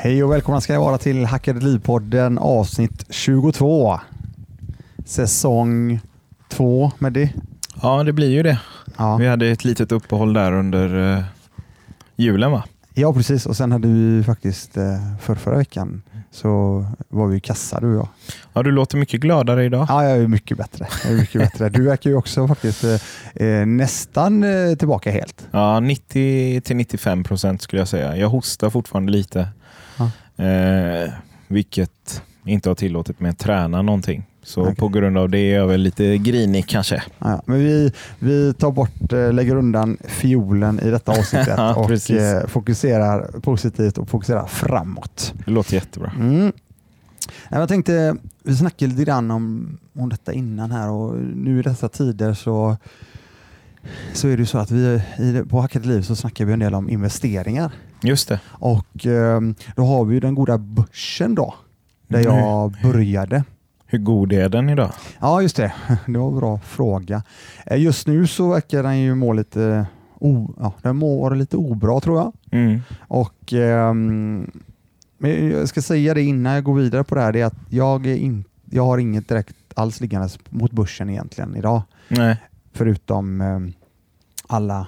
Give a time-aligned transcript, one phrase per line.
[0.00, 4.00] Hej och välkomna ska jag vara till Hackade Liv-podden avsnitt 22.
[5.04, 6.00] Säsong
[6.48, 7.32] 2 med det.
[7.82, 8.60] Ja, det blir ju det.
[8.96, 9.16] Ja.
[9.16, 11.24] Vi hade ett litet uppehåll där under eh,
[12.16, 12.64] julen va?
[12.94, 13.46] ja, precis.
[13.46, 17.96] Och sen hade vi faktiskt eh, för förra veckan så var vi kassa du och
[17.96, 18.08] jag.
[18.52, 19.86] Ja, du låter mycket gladare idag.
[19.88, 20.86] Ja, jag är mycket bättre.
[21.04, 21.68] Jag är mycket bättre.
[21.68, 25.46] Du verkar ju också faktiskt eh, eh, nästan eh, tillbaka helt.
[25.50, 28.16] Ja, 90 till 95 procent skulle jag säga.
[28.16, 29.48] Jag hostar fortfarande lite.
[29.98, 30.10] Ja.
[30.44, 31.10] Eh,
[31.48, 34.26] vilket inte har tillåtit mig att träna någonting.
[34.42, 34.74] Så Okej.
[34.74, 37.02] på grund av det är jag väl lite grinig kanske.
[37.18, 42.10] Ja, men vi, vi tar bort, eh, lägger undan fiolen i detta avsnittet Ja, och
[42.10, 45.34] eh, fokuserar positivt och fokuserar framåt.
[45.44, 46.12] Det låter jättebra.
[46.18, 46.52] Mm.
[47.50, 51.88] Jag tänkte, vi snackade lite grann om, om detta innan här och nu i dessa
[51.88, 52.76] tider så,
[54.12, 55.02] så är det så att vi
[55.48, 57.72] på Hackade Liv så snackar vi en del om investeringar.
[58.02, 58.40] Just det.
[58.46, 59.40] Och eh,
[59.76, 61.54] då har vi den goda börsen då,
[62.08, 63.44] där jag började.
[63.86, 64.92] Hur god är den idag?
[65.20, 65.72] Ja, just det.
[66.06, 67.22] Det var en bra fråga.
[67.66, 69.86] Eh, Just nu så verkar den ju må lite,
[70.18, 72.32] o, ja, den mår lite obra tror jag.
[72.50, 72.80] Mm.
[73.08, 74.50] Och ehm,
[75.18, 77.58] men jag ska säga det innan jag går vidare på det här, det är att
[77.68, 81.82] jag, är in, jag har inget direkt alls liggandes mot börsen egentligen idag.
[82.08, 82.36] Nej.
[82.72, 83.72] Förutom ehm,
[84.46, 84.86] alla eh,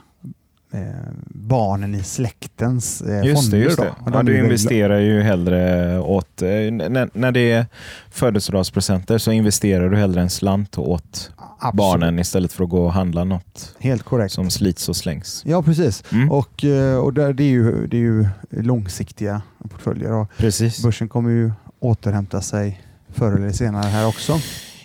[1.29, 3.59] barnen i släktens eh, Just fonder.
[3.59, 3.83] det, just då.
[3.85, 3.95] det.
[4.15, 6.43] Ja, du investerar ju hellre åt...
[6.43, 7.67] eh, När, när det är
[8.11, 11.75] födelsedagspresenter så investerar du hellre en slant åt Absolut.
[11.77, 14.35] barnen istället för att gå och handla något Helt korrekt.
[14.35, 15.43] som slits och slängs.
[15.47, 16.05] Ja, precis.
[16.13, 16.31] Mm.
[16.31, 20.27] Och, eh, och där, det, är ju, det är ju långsiktiga portföljer.
[20.37, 20.83] Precis.
[20.83, 22.83] börsen kommer ju återhämta sig
[23.15, 24.39] förr eller senare här också,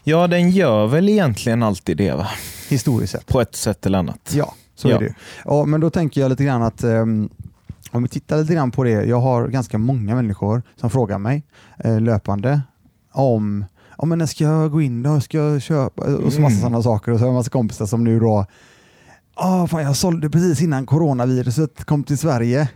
[0.07, 2.27] Ja, den gör väl egentligen alltid det va?
[2.69, 3.25] historiskt sett.
[3.27, 4.31] På ett sätt eller annat.
[4.35, 4.95] Ja, så Ja.
[4.95, 5.13] är det
[5.45, 7.29] ja, Men då tänker jag lite grann att ehm,
[7.91, 8.89] om vi tittar lite grann på det.
[9.05, 11.43] Jag har ganska många människor som frågar mig
[11.77, 12.61] eh, löpande
[13.11, 13.65] om
[13.97, 15.21] ja, men när ska jag gå in då?
[15.21, 16.03] Ska jag köpa?
[16.03, 16.61] Och så massa Mm.
[16.61, 17.11] sådana saker.
[17.11, 18.45] Och så har jag massa kompisar som nu då
[19.37, 22.69] Ah, fan, jag sålde precis innan coronaviruset kom till Sverige.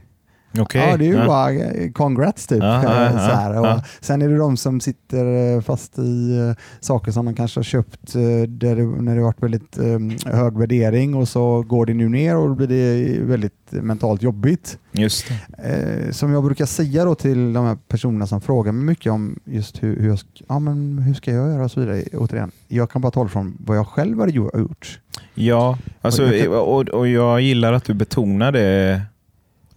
[0.59, 0.89] Okej.
[0.89, 1.25] Ja, det är ju ja.
[1.27, 2.63] bara eh, congrats typ.
[2.63, 3.59] Ja, ja, Eh, ja, så här.
[3.59, 3.83] Och ja.
[4.01, 8.13] Sen är det de som sitter eh, fast i saker som de kanske har köpt
[8.13, 9.77] där det, när det varit väldigt
[10.25, 14.77] hög värdering och så går det nu ner och då blir det väldigt mentalt jobbigt.
[14.91, 15.25] Just
[15.57, 16.13] det.
[16.13, 19.83] Som jag brukar säga då till de här personerna som frågar mig mycket om just
[19.83, 22.03] hur, hur, jag, ja, men hur ska jag göra och så vidare.
[22.13, 24.99] Återigen, jag kan bara tala från vad jag själv gjo- gjort.
[25.33, 29.01] Ja, alltså, Och jag och, och jag gillar att du betonar det.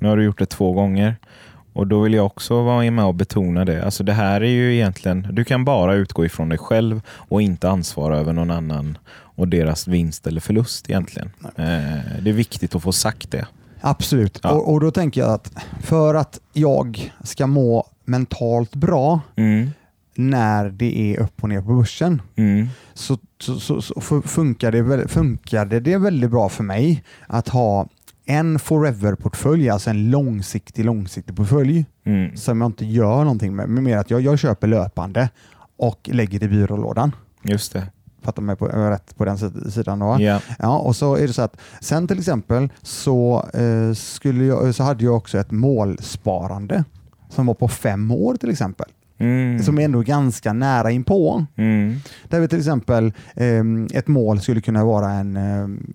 [0.02, 1.16] Nu har du gjort det två gånger.
[1.72, 3.84] Och då vill jag också vara med och betona det.
[3.84, 7.68] Alltså det här är ju egentligen, du kan bara utgå ifrån dig själv och inte
[7.70, 11.30] ansvara över någon annan och deras vinst eller förlust egentligen.
[11.44, 13.46] Eh, det är viktigt att få sagt det.
[13.80, 14.40] Absolut.
[14.42, 14.50] Ja.
[14.50, 19.70] Och, och då tänker jag att för att jag ska må mentalt bra Mm.
[20.14, 22.68] när det är upp och ner på börsen Mm.
[22.94, 27.48] så, så, så, så fu- funkar, det, väl- funkade det väldigt bra för mig att
[27.48, 27.86] ha
[28.26, 32.36] en forever-portfölj, alltså en långsiktig, långsiktig portfölj Mm.
[32.36, 33.68] som jag inte gör någonting med.
[33.68, 35.28] Men mer att jag, jag köper löpande
[35.76, 37.12] och lägger det i byrålådan.
[37.42, 37.86] Just det.
[38.22, 40.16] Fattar mig på, rätt på den sid- sidan då?
[40.20, 40.40] Ja.
[40.58, 44.82] Ja, och så är det så att sen till exempel så, eh, skulle jag, så
[44.82, 46.84] hade jag också ett målsparande
[47.28, 48.86] som var på fem år till exempel.
[49.18, 49.62] Mm.
[49.62, 51.46] Som är ändå ganska nära inpå.
[51.56, 51.96] Mm.
[52.28, 55.92] Där vi till exempel ehm, ett mål skulle kunna vara en um,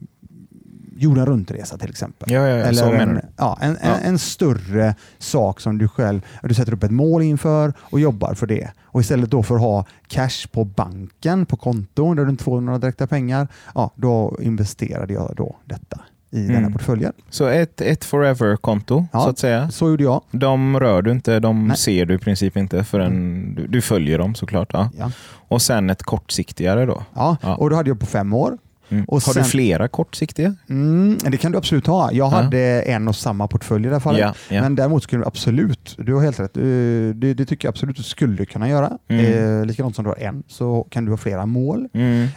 [0.97, 2.31] jorden runt-resa till exempel.
[2.31, 3.77] Ja, ja, ja, Eller en, ja, en.
[3.77, 8.33] En, en större sak som du själv du sätter upp ett mål inför och jobbar
[8.33, 8.71] för det.
[8.83, 12.61] Och istället då för att ha cash på banken, på konton där du inte får
[12.61, 15.99] några direkta pengar, ja, då investerade jag då detta
[16.31, 16.73] i Mm.
[16.73, 17.13] portföljen.
[17.29, 19.19] Så ett, ett forever-konto Ja.
[19.21, 19.69] så att säga.
[19.71, 20.21] Så gjorde jag.
[20.31, 21.77] De rör du inte, de Nej.
[21.77, 24.69] ser du i princip inte förrän du, du följer dem såklart.
[24.73, 24.89] Ja.
[24.97, 25.11] Ja.
[25.29, 27.03] Och sen ett kortsiktigare då.
[27.13, 27.55] Ja, Ja.
[27.55, 28.57] och då hade jag på fem år.
[28.89, 29.05] Mm.
[29.07, 30.55] Och Har sen- du flera kortsiktiga?
[30.69, 32.11] Mm, det kan du absolut ha.
[32.11, 34.21] Jag hade en och samma portfölj i det här fallet.
[34.21, 34.61] Ja, ja.
[34.61, 38.03] Men däremot skulle du absolut, du har helt rätt, det, det tycker jag absolut du
[38.03, 38.97] skulle kunna göra.
[39.07, 39.59] Mm.
[39.59, 41.87] Eh, likadant som du har en så kan du ha flera mål.
[41.93, 42.27] Mm.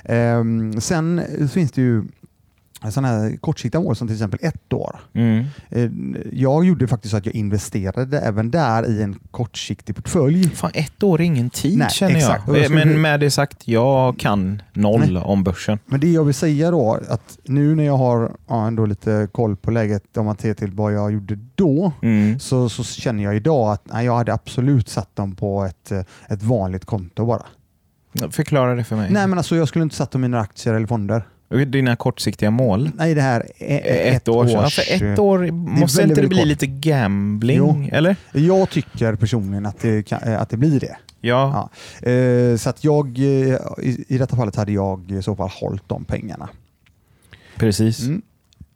[0.75, 2.03] Eh, sen finns det ju
[2.91, 5.01] sådana här kortsiktiga mål som till exempel ett år.
[5.13, 5.45] Mm.
[5.69, 5.91] Eh,
[6.33, 10.49] jag gjorde faktiskt så att jag investerade även där i en kortsiktig portfölj.
[10.51, 12.49] Fan, ett år är ingen tid Nej, känner exakt.
[12.49, 12.71] Jag.
[12.71, 15.79] Men med det sagt, jag kan noll om börsen.
[15.87, 19.57] Men det jag vill säga då, att nu när jag har ja, ändå lite koll
[19.57, 22.39] på läget om man ser till vad jag gjorde då, Mm.
[22.41, 26.01] så, så känner jag idag att nej, jag hade absolut satt dem på ett, eh,
[26.29, 27.47] ett vanligt konto bara.
[28.31, 29.11] Förklara det för mig.
[29.11, 31.23] Nej men alltså jag skulle inte satt dem i några aktier eller fonder.
[31.51, 32.91] Dina kortsiktiga mål?
[32.95, 33.77] Nej, det här är
[34.11, 36.47] Ett, ett år års- för ett år måste väldigt, inte det bli kort.
[36.47, 37.59] lite gambling?
[37.59, 37.89] Jo.
[37.93, 38.17] Eller?
[38.33, 40.97] Jag tycker personligen att det, kan, att det blir det.
[41.21, 41.71] Ja.
[42.03, 42.11] Ja.
[42.11, 43.25] Eh, så att jag, eh,
[43.83, 46.49] i, i detta fallet hade jag i så fall hållit de pengarna.
[47.57, 48.01] precis.
[48.07, 48.23] Mm.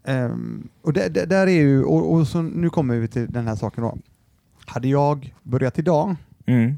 [0.04, 3.46] Ehm, och det, det, där är ju, och, och så nu kommer vi till den
[3.48, 3.96] här saken då.
[4.66, 6.16] Hade jag börjat idag
[6.46, 6.76] Mm.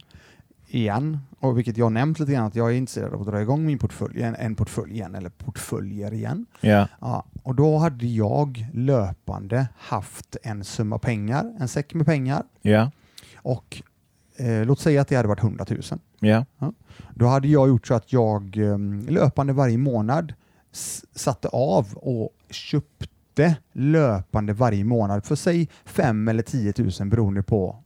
[0.69, 3.67] igen, och vilket jag nämnt lite grann att jag är intresserad av att dra igång
[3.67, 6.47] min portfölj, en, en portfölj igen, eller portföljer igen.
[6.61, 6.89] Ja.
[7.01, 12.91] Ja, och då hade jag löpande haft en summa pengar, en säck med pengar Ja.
[13.37, 13.83] och
[14.37, 15.81] eh, låt säga att det hade varit 100 000.
[16.21, 16.45] Ja.
[17.15, 18.79] Då hade jag gjort så att jag eh,
[19.09, 20.35] löpande varje månad
[21.15, 27.83] satte av och köpte löpande varje månad för sig 5 eller 10 000 beroende på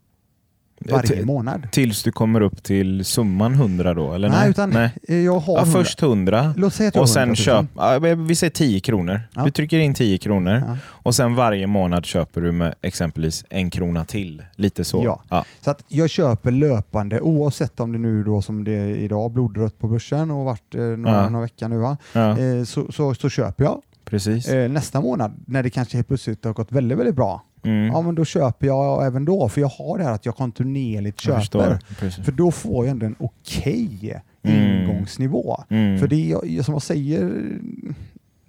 [0.81, 1.69] varje Till- månad.
[1.73, 4.13] Tills du kommer upp till summan 100 då?
[4.13, 4.91] Eller Nej, utan nej.
[5.09, 5.79] eh, jag har Ja, 100.
[5.79, 7.37] först 100 Låt säga att jag och sen 100 000.
[7.37, 9.21] köp, ja, vi säger 10 kronor.
[9.35, 9.45] Ja.
[9.45, 10.77] Du trycker in 10 kronor Ja.
[10.87, 14.43] och sen varje månad köper du med exempelvis en krona till.
[14.57, 15.03] Lite så.
[15.05, 15.23] Ja.
[15.29, 15.45] Ja.
[15.61, 19.79] Så att jag köper löpande oavsett om det nu då som det är idag blodrött
[19.79, 21.97] på börsen och varit eh, några, några veckor nu va?
[22.15, 23.81] Eh, så, så, så köper jag.
[24.05, 24.49] precis.
[24.49, 27.87] Eh, nästa månad när det kanske helt plötsligt har gått väldigt, väldigt bra, Mm.
[27.87, 31.25] ja men då köper jag även då för jag har det här att jag kontinuerligt
[31.27, 31.79] Jag köper.
[32.01, 32.23] förstår.
[32.25, 34.83] För då får jag ändå en okej Mm.
[34.83, 35.65] ingångsnivå.
[35.69, 35.99] Mm.
[35.99, 37.33] För det jag- som jag säger,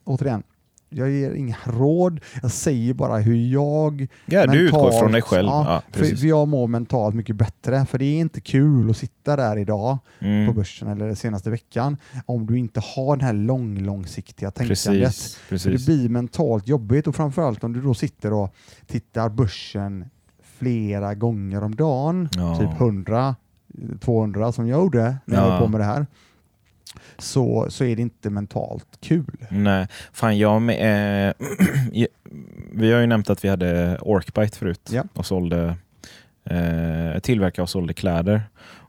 [0.03, 0.43] återigen,
[0.93, 5.21] jag ger inga råd, jag säger bara hur jag ja, du utgår mentalt- från dig
[5.21, 5.47] själv.
[5.47, 6.21] Ja, Ja, för, precis.
[6.23, 10.25] jag mår mentalt mycket bättre, för det är inte kul att sitta där idag på
[10.25, 10.55] Mm.
[10.55, 14.85] börsen eller senaste veckan om du inte har det här lång, långsiktiga tänkandet.
[14.85, 15.35] Precis.
[15.35, 15.85] För det precis.
[15.85, 18.53] blir mentalt jobbigt och framförallt om du då sitter och
[18.87, 20.05] tittar börsen
[20.57, 22.57] flera gånger om dagen, Ja.
[22.59, 23.35] typ 100,
[23.99, 25.51] 200 som jag gjorde när jag Ja.
[25.51, 26.07] höll på med det här,
[27.17, 29.37] så, så är det inte mentalt kul.
[29.49, 31.33] Nej, fan jag med, eh,
[32.73, 35.03] Vi har ju nämnt att vi hade Orkbite förut Ja.
[35.13, 35.75] och sålde
[36.45, 38.41] eh, tillverkade och sålde kläder.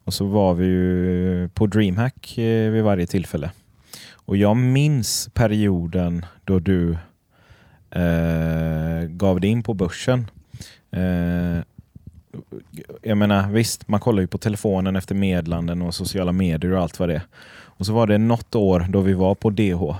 [0.04, 3.50] Och så var vi ju på DreamHack eh, vid varje tillfälle.
[4.12, 6.96] Och jag minns perioden då du
[7.90, 10.30] eh, gav dig in på börsen.
[10.90, 11.62] Eh,
[13.02, 16.98] jag menar visst, man kollar ju på telefonen efter meddelanden och sociala medier och allt
[16.98, 17.22] vad det är.
[17.82, 19.94] Och så var det något år då vi var på DH.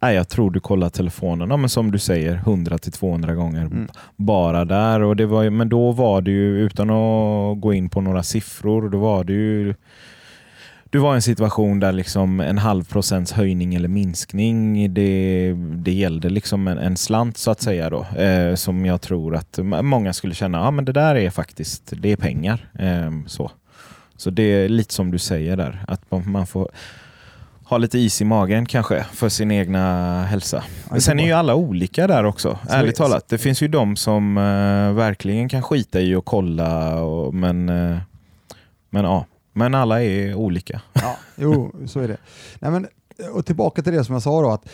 [0.00, 3.88] Nej, jag tror du kollar telefonen, ja, men som du säger, 100-200 gånger Mm.
[4.16, 5.02] bara där.
[5.02, 8.88] Och det var, men då var det ju, utan att gå in på några siffror,
[8.88, 9.74] då var det ju
[10.90, 15.92] du var i en situation där liksom en halv procents höjning eller minskning, det, det
[15.92, 18.06] gällde liksom en, en slant så att säga då.
[18.22, 22.12] Eh, som jag tror att många skulle känna, ja men det där är faktiskt, det
[22.12, 22.68] är pengar.
[22.78, 23.50] Eh, så.
[24.16, 26.70] så det är lite som du säger där, att man, man får
[27.64, 30.64] ha lite is i magen kanske för sin egna hälsa.
[30.90, 33.28] Ja, Sen är ju alla olika där också, Så- ärligt talat.
[33.28, 37.98] Det finns ju de som eh, verkligen kan skita i att kolla, och, men, eh,
[38.90, 39.26] men ja.
[39.52, 40.80] Men alla är olika.
[40.92, 42.16] Ja, jo, så är det.
[42.58, 42.86] Nej, men,
[43.32, 44.68] och tillbaka till det som jag sa då, att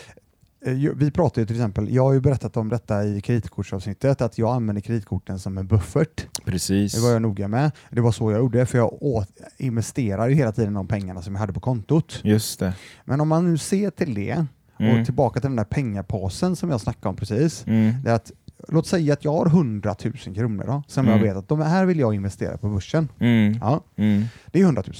[0.95, 4.55] vi pratar ju till exempel, jag har ju berättat om detta i kreditkortsavsnittet, att jag
[4.55, 6.27] använder kreditkorten som en buffert.
[6.45, 6.93] Precis.
[6.93, 7.71] Det var jag noga med.
[7.89, 11.33] Det var så jag gjorde, för jag åt, investerade ju hela tiden de pengarna som
[11.33, 12.19] jag hade på kontot.
[12.23, 12.73] Just det.
[13.05, 14.45] Men om man nu ser till det,
[14.79, 14.99] Mm.
[14.99, 17.93] och tillbaka till den där pengapåsen som jag snackade om precis, Mm.
[18.03, 18.31] det är att
[18.67, 21.17] Låt säga att jag har 100 000 kronor då, som Mm.
[21.19, 23.07] jag vet att de här vill jag investera på börsen.
[23.19, 23.57] Mm.
[23.61, 24.23] Ja, Mm.
[24.51, 24.95] det är 100 000.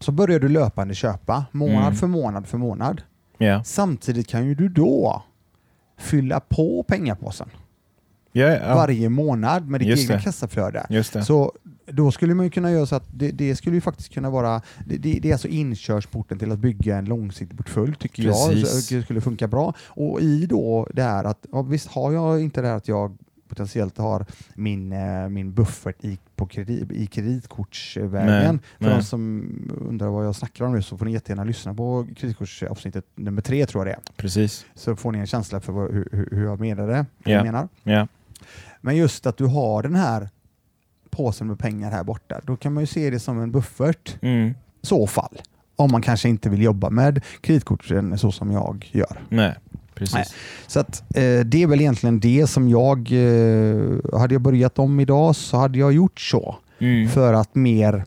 [0.00, 1.94] Så börjar du löpande köpa, månad Mm.
[1.94, 3.02] för månad för månad.
[3.38, 3.64] Ja.
[3.64, 5.22] Samtidigt kan ju du då
[5.98, 7.48] fylla på pengapåsen
[8.32, 8.74] Ja, ja.
[8.74, 10.22] varje månad med ditt Just egna det.
[10.22, 10.86] kassaflöde.
[10.90, 11.24] Just det.
[11.24, 11.52] Så
[11.86, 14.62] då skulle man ju kunna göra så att det, det skulle ju faktiskt kunna vara,
[14.86, 18.90] det, det, är alltså inkörsporten till att bygga en långsiktig portfölj tycker Precis.
[18.90, 19.74] jag det skulle funka bra.
[19.86, 23.16] Och i då det här att, ja, visst har jag inte det här att jag
[23.56, 28.58] potentiellt har min, eh, min buffert i, på kredit, i kreditkortsvägen.
[28.78, 28.94] För nej.
[28.96, 29.48] de som
[29.80, 33.66] undrar vad jag snackar om nu så får ni jättegärna lyssna på kreditkortsavsnittet nummer tre
[33.66, 34.12] tror jag det är.
[34.16, 34.66] Precis.
[34.74, 37.06] Så får ni en känsla för vad, hur, hur- jag menar det.
[37.24, 37.68] Jag menar.
[37.82, 38.08] Ja.
[38.80, 40.28] Men just att du har den här
[41.10, 44.54] påsen med pengar här borta, då kan man ju se det som en buffert Mm.
[44.82, 45.38] så fall.
[45.76, 49.18] Om man kanske inte vill jobba med kreditkorten så som jag gör.
[49.28, 49.54] Nej,
[49.96, 50.14] precis.
[50.14, 50.26] Nej.
[50.66, 55.00] Så att, eh, det är väl egentligen det som jag, eh, hade jag börjat om
[55.00, 56.56] idag så hade jag gjort så.
[56.78, 57.08] Mm.
[57.08, 58.04] För att mer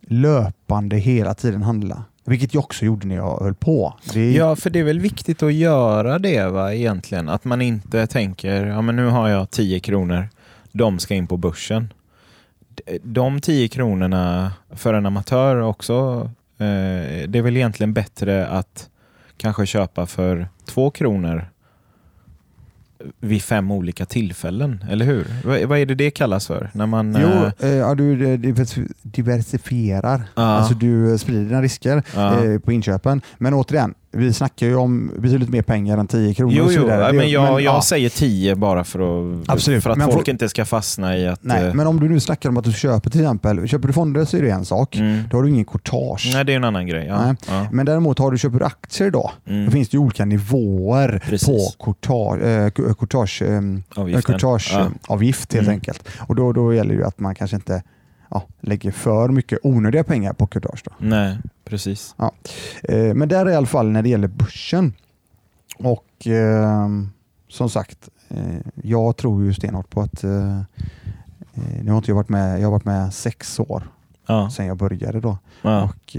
[0.00, 2.04] löpande hela tiden handla.
[2.24, 3.94] Vilket jag också gjorde när jag höll på.
[4.12, 7.28] Det Ja, för det är väl viktigt att göra det va, egentligen.
[7.28, 10.28] Att man inte tänker, ja men nu har jag 10 kronor,
[10.72, 11.92] de ska in på börsen.
[13.02, 18.88] De 10 kronorna för en amatör också, eh, det är väl egentligen bättre att
[19.36, 21.48] kanske köpa för två kronor
[23.20, 25.26] vid fem olika tillfällen, eller hur?
[25.44, 26.70] Vad, vad är det det kallas för?
[26.74, 30.22] När man, Jo, eh, eh, ja, du eh, diversif- diversifierar.
[30.34, 30.42] Ja.
[30.42, 32.44] Alltså du sprider dina risker Ja.
[32.44, 33.20] eh, på inköpen.
[33.38, 37.06] Men återigen, vi snackar ju om betydligt mer pengar än 10 kronor Jo, jo vidare.
[37.06, 37.82] Det- men jag, jag ja.
[37.82, 41.28] säger tio bara för att, Absolut, för att men folk får- inte ska fastna i
[41.28, 41.42] att...
[41.44, 43.92] Nej, eh, men om du nu snackar om att du köper till exempel, köper du
[43.94, 44.96] fonder så är det en sak.
[44.96, 45.22] mm.
[45.30, 46.30] Då har du ingen courtage.
[46.34, 47.06] Nej, det är en annan grej.
[47.06, 47.34] Ja.
[47.48, 47.66] Ja.
[47.72, 49.64] Men däremot har du köper aktier idag, Mm.
[49.64, 51.46] då finns det ju olika nivåer Precis.
[51.76, 53.60] på courtage, eh, courtage, eh,
[53.96, 54.22] Avgiften.
[54.22, 55.74] courtageavgift helt Mm.
[55.74, 56.08] enkelt.
[56.18, 57.82] Och då, då gäller det ju att man kanske inte
[58.34, 60.82] ja, lägger för mycket onödiga pengar på courtage.
[60.84, 60.90] Då.
[60.98, 62.14] Nej, precis.
[62.82, 64.92] Eh, men där är i alla fall när det gäller börsen.
[65.78, 66.88] Och eh,
[67.48, 70.22] som sagt, eh, jag tror ju stenhårt på att
[71.82, 73.82] nu har inte jag varit med, jag har varit med sex år
[74.26, 74.50] Ja.
[74.50, 75.38] sedan jag började då.
[75.62, 75.82] Ja.
[75.84, 76.10] Och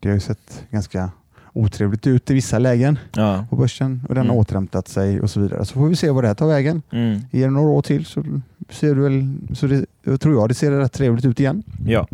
[0.00, 1.10] det har ju sett ganska
[1.52, 3.46] otrevligt ut i vissa lägen Ja.
[3.50, 4.36] på börsen och den har Mm.
[4.40, 5.64] återhämtat sig och så vidare.
[5.64, 6.82] Så får vi se vad det här tar vägen.
[6.90, 7.20] Mm.
[7.30, 8.24] Ger det några år till så
[8.70, 11.62] ser du väl, så det, tror jag det ser rätt trevligt ut igen.
[11.86, 12.08] ja,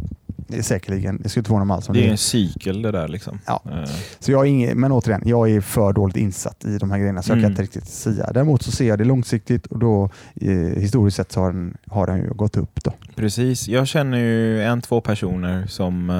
[0.49, 2.91] Det är säkerligen, det skulle inte förvåna mig alls det är det en cykel det
[2.91, 3.09] där.
[3.09, 3.39] Liksom.
[3.47, 3.63] Ja.
[3.71, 6.99] Eh, Så jag är ingen, men återigen, jag är för dåligt insatt i de här
[6.99, 7.51] grejerna så jag kan Mm.
[7.51, 8.31] inte riktigt säga.
[8.35, 12.07] Däremot så ser jag det långsiktigt och då eh, historiskt sett så har den, har
[12.07, 12.85] den ju gått upp.
[12.85, 12.93] Då.
[13.17, 13.69] Precis.
[13.69, 16.11] Jag känner ju en, två personer som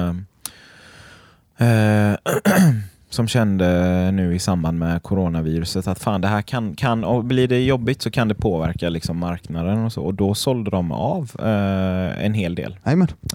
[1.57, 2.15] eh, eh,
[3.13, 7.47] som kände nu i samband med coronaviruset att fan det här kan, kan och blir
[7.47, 11.31] det jobbigt så kan det påverka liksom marknaden och så och då sålde de av
[11.39, 12.77] eh, en hel del.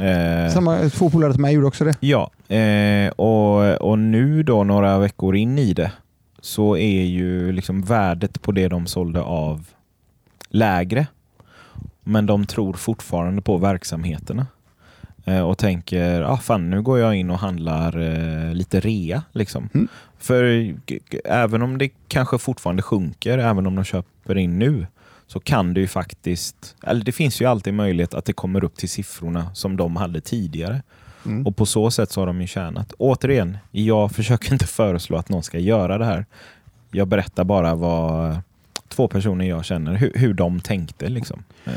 [0.00, 1.94] Eh, Samma, två polare till mig gjorde också det.
[2.00, 5.92] Ja, eh, och, och nu då några veckor in i det
[6.40, 9.66] så är ju liksom värdet på det de sålde av
[10.48, 11.06] lägre.
[12.04, 14.46] Men de tror fortfarande på verksamheterna.
[15.28, 19.22] Eh, och tänker, ah, fan nu går jag in och handlar eh, lite rea.
[19.32, 19.68] Liksom.
[19.74, 19.88] Mm.
[20.18, 20.74] För
[21.24, 24.86] även om det kanske fortfarande sjunker, även om de köper in nu,
[25.26, 28.76] så kan det ju faktiskt, eller det finns ju alltid möjlighet att det kommer upp
[28.76, 30.82] till siffrorna som de hade tidigare.
[31.26, 31.46] Mm.
[31.46, 32.92] Och på så sätt så har de ju tjänat.
[32.98, 36.26] Återigen, jag försöker inte föreslå att någon ska göra det här.
[36.90, 38.40] Jag berättar bara vad
[38.88, 41.08] två personer jag känner, hur, hur de tänkte.
[41.08, 41.42] Liksom.
[41.64, 41.72] Eh,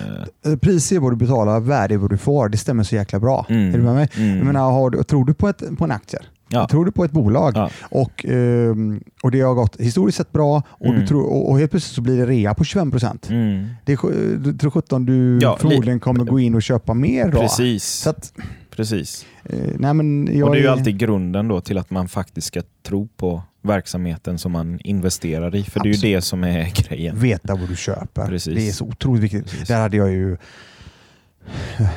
[0.52, 2.50] Eh, Pris är vad du betalar, värde är vad du får.
[2.50, 3.46] Det stämmer så jäkla bra.
[3.50, 3.74] Mm.
[3.74, 4.10] Är du med mig?
[4.18, 4.38] mm.
[4.38, 6.20] Jag menar, har du, tror du på, ett, på en aktie?
[6.54, 6.68] Ja.
[6.68, 7.70] Tror du på ett bolag Ja.
[7.82, 11.00] och, ehm, och det har gått historiskt sett bra och, Mm.
[11.02, 13.30] du tror, och, helt plötsligt så blir det rea på 25 procent.
[13.30, 13.68] Mm.
[13.86, 17.40] Det är, du tror sjutton du Ja, förmodligen kommer gå in och köpa mer då.
[17.40, 18.08] Precis.
[18.08, 18.34] Att,
[18.76, 19.26] Precis.
[19.44, 22.48] eh, nej men jag Och det är ju alltid grunden då till att man faktiskt
[22.48, 25.64] ska tro på verksamheten som man investerar i.
[25.64, 26.16] För det är ju Absolut.
[26.16, 27.20] det som är grejen.
[27.20, 28.28] veta vad du köper.
[28.28, 28.56] Precis.
[28.56, 29.50] Det är så otroligt viktigt.
[29.50, 29.68] Precis.
[29.68, 30.38] Där hade jag ju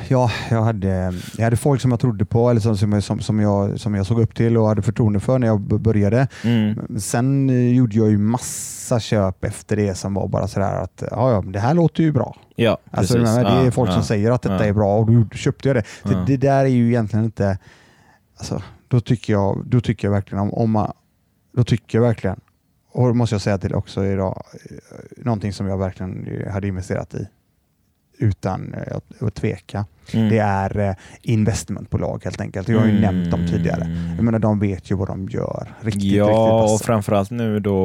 [0.07, 3.79] Ja, jag hade, jag hade folk som jag trodde på eller som, som, som, jag,
[3.79, 6.27] som jag såg upp till och hade förtroende för när jag började.
[6.43, 6.99] Mm.
[6.99, 11.31] Sen eh, gjorde jag ju massa köp efter det som var bara sådär att ja,
[11.31, 12.35] ja, det här låter ju bra.
[12.55, 13.35] Ja, Alltså, precis.
[13.35, 14.03] det är Ja, folk som ja.
[14.05, 14.65] säger att detta ja.
[14.65, 15.83] är bra och då köpte jag det.
[16.03, 16.23] Ja.
[16.27, 17.57] Det där är ju egentligen inte...
[18.37, 20.91] Alltså, då, tycker jag, då tycker jag verkligen om, om man,
[21.55, 22.39] Då tycker jag verkligen,
[22.91, 24.77] och måste jag säga till också idag, eh,
[25.17, 27.27] någonting som jag verkligen hade investerat i
[28.17, 29.85] utan eh, att, tveka.
[30.13, 30.29] Mm.
[30.29, 32.67] Det är eh, investmentbolag helt enkelt.
[32.69, 33.83] Jag har ju nämnt dem tidigare.
[33.83, 34.15] Mm.
[34.15, 35.73] Jag menar, de vet ju vad de gör.
[35.81, 37.79] Riktigt, ja, riktigt och framförallt nu då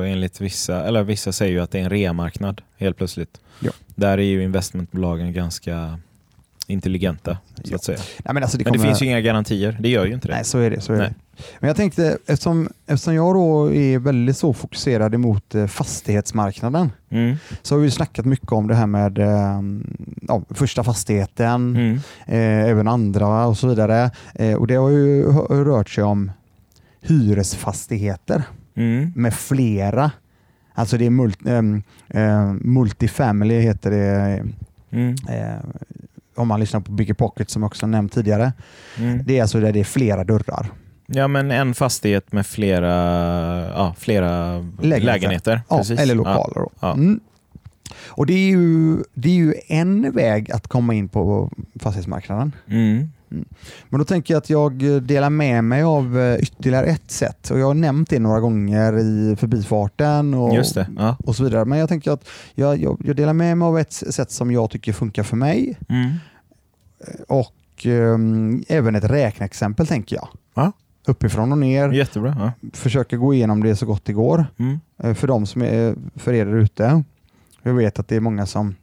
[0.00, 3.40] enligt vissa, eller vissa säger ju att det är en reamarknad helt plötsligt.
[3.60, 3.70] Ja.
[3.86, 5.98] Där är ju investmentbolagen ganska
[6.68, 7.98] intelligenta, så att säga.
[8.24, 10.28] Nej, men alltså, det Men det kommer- finns ju inga garantier, det gör ju inte
[10.28, 10.34] det.
[10.34, 10.80] Nej, så är det.
[10.80, 11.08] Så är Nej.
[11.08, 11.14] det.
[11.60, 17.36] Men jag tänkte, eftersom, eftersom jag då är väldigt så fokuserad emot eh, fastighetsmarknaden Mm.
[17.62, 19.60] så har vi snackat mycket om det här med eh,
[20.28, 21.94] ja, första fastigheten, Mm.
[22.26, 24.10] eh, även andra och så vidare.
[24.34, 26.30] Eh, och Det har ju rört sig om
[27.00, 28.42] hyresfastigheter
[28.74, 29.12] Mm.
[29.16, 30.10] med flera.
[30.74, 34.44] Alltså det är multi, ehm, eh, multifamily heter det
[34.90, 35.14] Mm.
[36.38, 38.52] Om man lyssnar på Bigger Pocket som också nämnt tidigare.
[38.98, 39.22] Mm.
[39.24, 40.66] Det är alltså där det är flera dörrar.
[41.06, 42.92] Ja, men en fastighet med flera,
[43.68, 45.00] ja, flera Lägenheter.
[45.00, 45.60] lägenheter.
[45.68, 46.68] Ja, eller lokaler.
[46.80, 46.92] Ja.
[46.92, 47.20] Mm.
[48.06, 52.52] Och det är, ju, det är ju en väg att komma in på fastighetsmarknaden.
[52.68, 53.08] Mm.
[53.88, 57.50] Men då tänker jag att jag delar med mig av eh, ytterligare ett sätt.
[57.50, 60.54] Och Jag har nämnt det några gånger i förbifarten och.
[60.98, 61.16] Ja.
[61.24, 61.64] och så vidare.
[61.64, 64.70] Men jag tänker att jag, jag, jag delar med mig av ett sätt som jag
[64.70, 66.10] tycker funkar för mig Mm.
[67.28, 67.54] och
[67.86, 70.28] ehm, även ett räkneexempel tänker jag.
[70.54, 70.72] Ja.
[71.06, 71.88] Uppifrån och ner.
[71.92, 72.36] Jättebra.
[72.62, 72.68] Ja.
[72.72, 74.46] Försöker gå igenom det så gott det går.
[74.58, 74.80] Mm.
[75.02, 77.04] Eh, för de som är för er där ute.
[77.62, 78.74] Jag vet att det är många som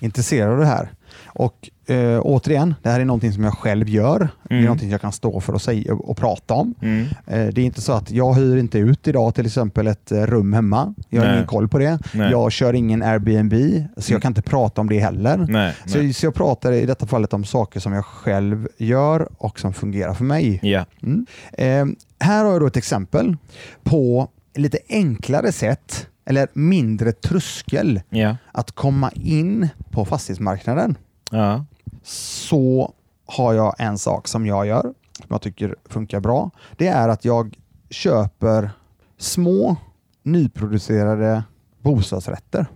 [0.00, 0.90] är intresserade av det här.
[1.34, 4.18] Och eh, återigen, det här är någonting som jag själv gör.
[4.18, 4.64] Det är Mm.
[4.64, 6.74] någonting jag kan stå för och säga och prata om.
[6.82, 7.06] Mm.
[7.26, 10.22] Eh, det är inte så att jag hyr inte ut idag till exempel ett eh,
[10.22, 10.94] rum hemma.
[11.08, 11.36] Jag har Nej.
[11.36, 11.98] ingen koll på det.
[12.14, 12.30] Nej.
[12.30, 13.52] Jag kör ingen Airbnb,
[13.96, 14.20] så jag Mm.
[14.20, 15.46] kan inte prata om det heller.
[15.48, 19.60] Nej, Så, så jag pratar i detta fallet om saker som jag själv gör och
[19.60, 20.60] som fungerar för mig.
[20.62, 20.84] Ja.
[21.02, 21.26] Mm.
[21.52, 21.96] Eh,
[22.26, 23.36] här har jag då ett exempel
[23.82, 28.36] på lite enklare sätt, eller mindre tröskel, Ja.
[28.52, 30.96] att komma in på fastighetsmarknaden.
[31.30, 31.64] Ja.
[32.02, 32.92] Så
[33.26, 34.82] har jag en sak som jag gör,
[35.16, 36.50] som jag tycker funkar bra.
[36.76, 37.58] Det är att jag
[37.90, 38.70] köper
[39.18, 39.76] små
[40.22, 41.42] nyproducerade
[41.82, 42.66] bostadsrätter.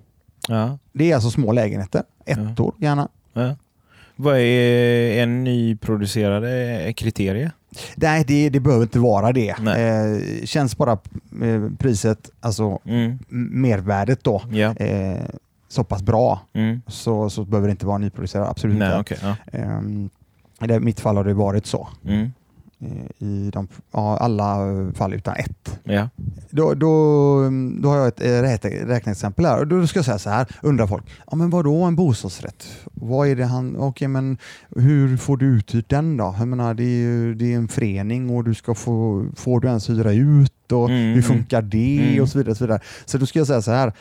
[0.49, 0.79] Ja.
[0.93, 3.09] Det är alltså små lägenheter, ettor gärna.
[3.33, 3.57] ja.
[4.17, 7.53] Vad är en nyproducerade kriterie?
[7.97, 9.49] Nej, det, det behöver inte vara det.
[9.51, 10.93] Eh, känns bara
[11.43, 13.19] eh, priset, alltså Mm.
[13.61, 14.75] mervärdet då, Ja.
[14.77, 15.25] eh,
[15.75, 16.81] så pass bra Mm.
[16.87, 18.49] så, så behöver det inte vara nyproducerat.
[18.49, 19.01] Absolut Nej, inte.
[19.01, 19.19] okej.
[19.53, 19.59] Ja.
[19.59, 20.11] Ehm,
[20.71, 21.89] i mitt fall har det varit så.
[22.05, 22.31] Mm.
[23.19, 24.57] I de, alla
[24.95, 25.81] fall utan ett.
[25.85, 26.09] Ja.
[26.51, 26.87] Då, då,
[27.81, 29.65] då har jag ett eh, räkne- räkneexempel här.
[29.65, 32.67] Då ska jag säga så här, undrar folk, ja, men vad då en bostadsrätt?
[32.95, 34.39] Vad är det han, okej men
[34.77, 36.35] hur får du uthyrt den då?
[36.39, 39.91] Jag menar, det, är, det är en förening och du ska få, får du ens
[39.91, 42.23] hyra ut och Mm, hur funkar det Mm.
[42.23, 42.51] och så vidare.
[42.51, 42.81] Och så, vidare.
[43.05, 43.93] så då ska jag säga så här,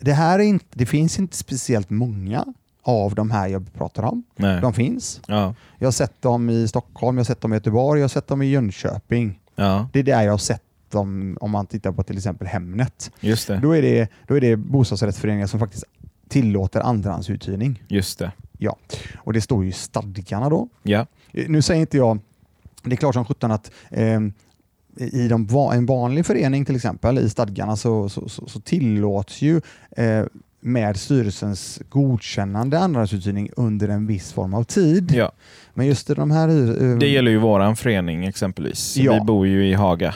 [0.00, 2.44] det- här är inte, det finns inte speciellt många
[2.82, 4.22] av de här jag pratar om.
[4.36, 4.60] Nej.
[4.60, 5.20] De finns.
[5.26, 5.54] Ja.
[5.78, 8.26] Jag har sett dem i Stockholm, jag har sett dem i Göteborg, jag har sett
[8.26, 9.40] dem i Jönköping.
[9.56, 13.10] ja, Det är där jag har sett dem om man tittar på till exempel Hemnet.
[13.20, 13.56] just det.
[13.56, 15.84] Då är det, då är det bostadsrättsföreningar som faktiskt
[16.28, 17.82] tillåter andrahandsuthyrning.
[17.88, 18.32] Just det.
[19.18, 20.68] Och det står ju i stadgarna då.
[20.82, 21.06] Ja.
[21.32, 22.18] Nu säger inte jag,
[22.82, 24.20] det är klart som sjutton att eh,
[24.96, 29.60] i de, en vanlig förening till exempel, i stadgarna så, så, så, så tillåts ju
[29.96, 30.24] eh,
[30.60, 35.12] med styrelsens godkännande andrahandsuthyrning under en viss form av tid.
[35.14, 35.32] ja.
[35.74, 36.48] Men just i de här...
[36.92, 38.96] eh, Det gäller ju våran förening exempelvis.
[38.96, 39.14] Ja.
[39.14, 40.14] Vi bor ju i Haga.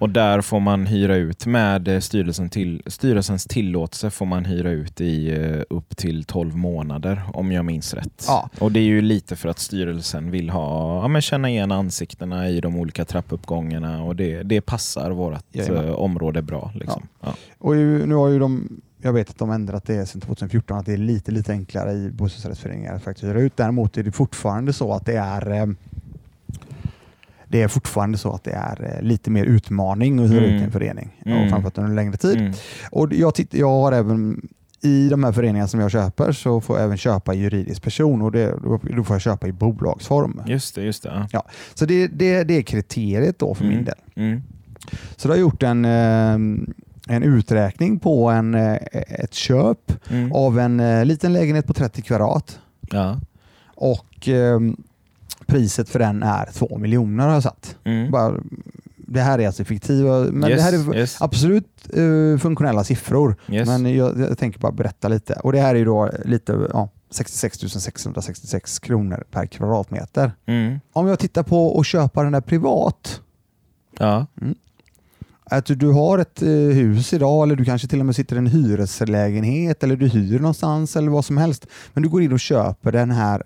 [0.00, 4.70] Och där får man hyra ut med eh, styrelsen till, styrelsens tillåtelse får man hyra
[4.70, 8.24] ut i eh, upp till 12 månader om jag minns rätt.
[8.26, 8.50] Ja.
[8.58, 12.48] Och det är ju lite för att styrelsen vill ha, ja, men känna igen ansiktena
[12.48, 16.72] i de olika trappuppgångarna och det, det passar vårt eh, område bra.
[16.74, 17.02] Liksom.
[17.20, 17.34] Ja.
[17.58, 20.86] Och ju, nu har ju de, jag vet att de ändrat det sedan 2014, att
[20.86, 23.56] det är lite, lite enklare i bostadsrättsföreningar att faktiskt hyra ut.
[23.56, 25.76] Däremot är det fortfarande så att det är
[27.50, 30.56] det är fortfarande så att det är eh, lite mer utmaning att hyra Mm.
[30.56, 31.16] ut en förening.
[31.26, 31.38] Mm.
[31.42, 32.36] Och framförallt under en längre tid.
[32.40, 32.52] Mm.
[32.90, 34.48] Och jag, titt, jag har även
[34.82, 38.32] i de här föreningarna som jag köper så får jag även köpa juridisk person och
[38.32, 38.54] det,
[38.96, 40.40] då får jag köpa i bolagsform.
[40.46, 41.28] Just det, just det.
[41.32, 41.44] Ja.
[41.74, 43.84] Så det, det, det är kriteriet då för min Mm.
[43.84, 43.94] del.
[44.16, 44.42] Mm.
[45.16, 46.32] Så då har jag gjort en, eh,
[47.16, 50.32] en uträkning på en, eh, ett köp Mm.
[50.32, 52.58] av en eh, liten lägenhet på 30 kvadrat
[52.90, 53.20] Ja.
[53.74, 54.60] och eh,
[55.50, 57.76] priset för den är 2 miljoner har jag satt.
[57.84, 58.10] Mm.
[58.10, 58.34] Bara,
[58.96, 63.36] det här är alltså fiktiva, men yes, det här är yes, absolut eh, funktionella siffror.
[63.48, 63.68] yes.
[63.68, 65.34] Men jag, jag tänker bara berätta lite.
[65.34, 70.32] Och det här är då lite ja, 66 666 kronor per kvadratmeter.
[70.46, 70.80] Mm.
[70.92, 73.20] Om jag tittar på att köpa den där privat,
[73.98, 74.26] Ja.
[75.50, 78.38] Att du har ett eh, hus idag eller du kanske till och med sitter i
[78.38, 81.66] en hyreslägenhet eller du hyr någonstans eller vad som helst.
[81.92, 83.42] Men du går in och köper den här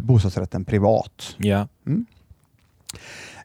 [0.00, 1.34] bostadsrätten privat.
[1.38, 1.68] Ja.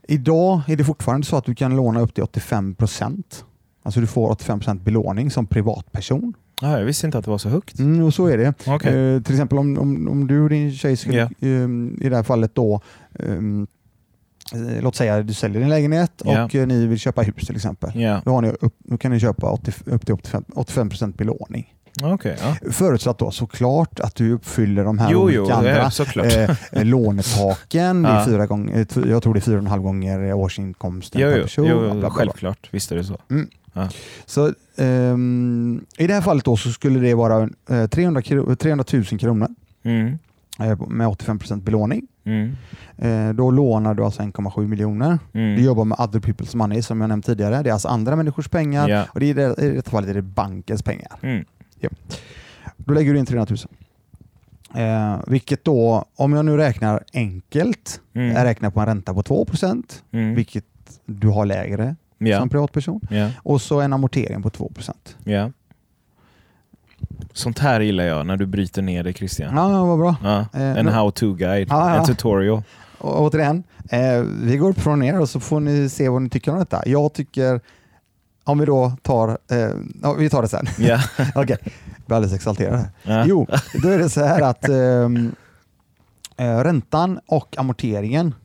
[0.08, 3.46] Idag är det fortfarande så att du kan låna upp till 85 procent.
[3.84, 6.34] Alltså du får 85 procent belåning som privatperson.
[6.62, 7.80] Ja, jag visste inte att det var så högt.
[7.80, 8.54] Mm, och så är det.
[8.68, 9.16] Okej.
[9.16, 11.48] Eh, till exempel om, om, om du och din tjej skulle, Ja.
[11.48, 12.82] ehm, i det här fallet då,
[13.20, 13.26] eh,
[14.82, 16.44] låt säga du säljer din lägenhet Ja.
[16.44, 17.92] och eh, ni vill köpa hus till exempel.
[18.02, 18.22] Ja.
[18.26, 21.74] Då, ni upp, då kan ni köpa 80, upp till 85, 85 procent belåning.
[22.04, 22.38] Okej.
[22.42, 22.72] ja.
[22.72, 26.86] Förutsatt då såklart att du uppfyller de här Jo, jo, olika är andra eh, eh,
[26.86, 28.04] lånetaken.
[28.04, 28.26] Ja.
[28.26, 31.30] fyra gånger, eh, jag tror det är fyra och en halv gånger eh, årsinkomsten Jo,
[31.30, 31.66] per jo, person.
[31.68, 32.10] jo, bla.
[32.10, 32.68] självklart.
[32.72, 33.18] Visst är det så.
[34.26, 38.86] Så, ehm, I det här fallet då så skulle det vara eh, 300, kro- 300
[38.94, 39.48] 000 kronor
[39.86, 40.18] Mm.
[40.60, 42.08] Eh, med 85 procent belåning.
[42.26, 42.52] Mm.
[42.98, 45.20] Eh, då lånar du alltså 1,7 miljoner.
[45.34, 45.56] Mm.
[45.56, 47.62] Du jobbar med other people's money som jag nämnt tidigare.
[47.64, 49.06] Det är alltså andra människors pengar Ja.
[49.14, 51.12] och det är i detta fallet är det bankens pengar.
[51.22, 51.46] Mm.
[52.78, 53.56] Då lägger du in 300
[54.74, 54.84] 000.
[54.84, 58.32] Eh, vilket då, om jag nu räknar enkelt, Mm.
[58.36, 60.36] jag räknar på en ränta på 2 procent, Mm.
[60.36, 60.66] vilket
[61.06, 62.40] du har lägre Ja.
[62.40, 63.30] som privatperson, Ja.
[63.38, 65.18] och så en amortering på 2 procent.
[67.34, 69.56] Sånt här gillar jag när du bryter ner det Christian.
[69.56, 70.16] Ja, vad bra.
[70.24, 70.40] Ja.
[70.60, 71.96] Eh, En nu- how-to-guide, Ja, ja.
[71.96, 72.64] en tutorial.
[72.98, 76.30] Och återigen, eh, vi går upp från er och så får ni se vad ni
[76.30, 76.84] tycker om detta.
[76.86, 77.62] Jag tycker,
[78.44, 80.66] om vi då tar, eh, vi tar det sen.
[80.78, 81.00] Ja.
[81.36, 81.58] Okej.
[82.06, 82.86] blir alldeles exalterad.
[83.04, 83.24] Ja.
[83.28, 83.48] Jo,
[83.84, 85.36] då är det så här att ehm,
[86.38, 88.36] eh, räntan och amorteringen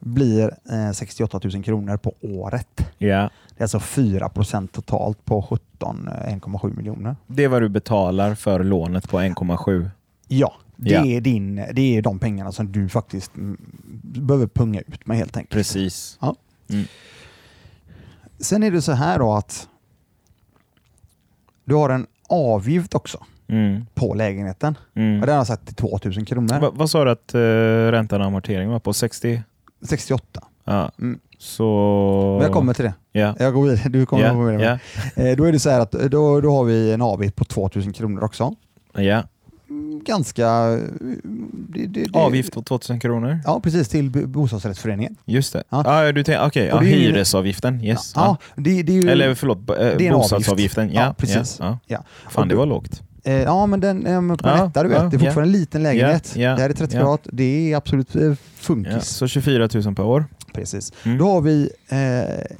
[0.00, 2.86] blir eh, 68 000 kronor på året.
[2.98, 3.30] Ja.
[3.56, 7.16] Det är alltså 4 procent totalt på 17, eh, 1,7 miljoner.
[7.26, 9.90] Det är vad du betalar för lånet på 1,7.
[10.28, 11.06] Ja, det, Ja.
[11.06, 13.32] Är din, det är de pengarna som du faktiskt
[14.02, 15.52] behöver punga ut med helt enkelt.
[15.52, 16.18] Precis.
[16.20, 16.36] Ja.
[16.70, 16.84] Mm.
[18.38, 19.68] Sen är det så här då att
[21.64, 23.86] du har en avgift också Mm.
[23.94, 24.78] på lägenheten.
[24.94, 25.20] Mm.
[25.20, 26.60] Och den har satt till 2000 kronor.
[26.60, 27.40] Va, vad sa du att uh,
[27.90, 28.92] räntan och amorteringen var på?
[28.92, 29.42] 60?
[29.82, 30.46] 68.
[30.64, 30.90] Ja.
[30.98, 31.20] Mm.
[31.46, 32.38] Så...
[32.42, 32.94] Jag kommer till det.
[33.12, 33.34] Ja.
[33.38, 33.88] Jag går vidare.
[33.88, 34.34] Du kommer Ja.
[34.34, 34.80] gå vidare.
[35.16, 35.22] Ja.
[35.22, 37.92] Eh, Då är det så här att då, då har vi en avgift på 2000
[37.92, 38.54] kronor också.
[38.96, 39.22] ja.
[39.70, 40.42] Mm, Ganska...
[40.72, 40.78] eh,
[41.52, 43.40] Det, det, Avgift på 2000 kronor?
[43.44, 43.88] Ja, precis.
[43.88, 45.16] Till bostadsrättsföreningen.
[45.24, 45.62] Just det.
[45.68, 46.04] Ja.
[46.04, 46.12] Ja.
[46.12, 47.84] du tänker, okej, ja, det är hyresavgiften.
[47.84, 48.12] Yes.
[48.16, 49.10] Ja, det, det är ju...
[49.10, 50.82] Eller förlåt, eh, bostadsavgiften.
[50.84, 50.96] avgift.
[50.96, 51.56] Ja, Ja, precis.
[51.60, 51.78] Ja.
[51.86, 52.04] Ja.
[52.30, 53.02] Fan, det var lågt.
[53.24, 54.98] Eh, Ja, men den eh, men på Ja, en etta, du vet.
[54.98, 56.32] ja, det är fortfarande en liten lägenhet.
[56.36, 57.00] Ja, ja, det här är 30 ja.
[57.00, 57.20] kvadrat.
[57.32, 58.34] Det är absolut eh, Ja.
[58.56, 59.04] funkis.
[59.08, 60.24] Så 24 000 per år.
[60.52, 60.92] Precis.
[61.04, 61.18] Mm.
[61.18, 62.56] Då har vi eh,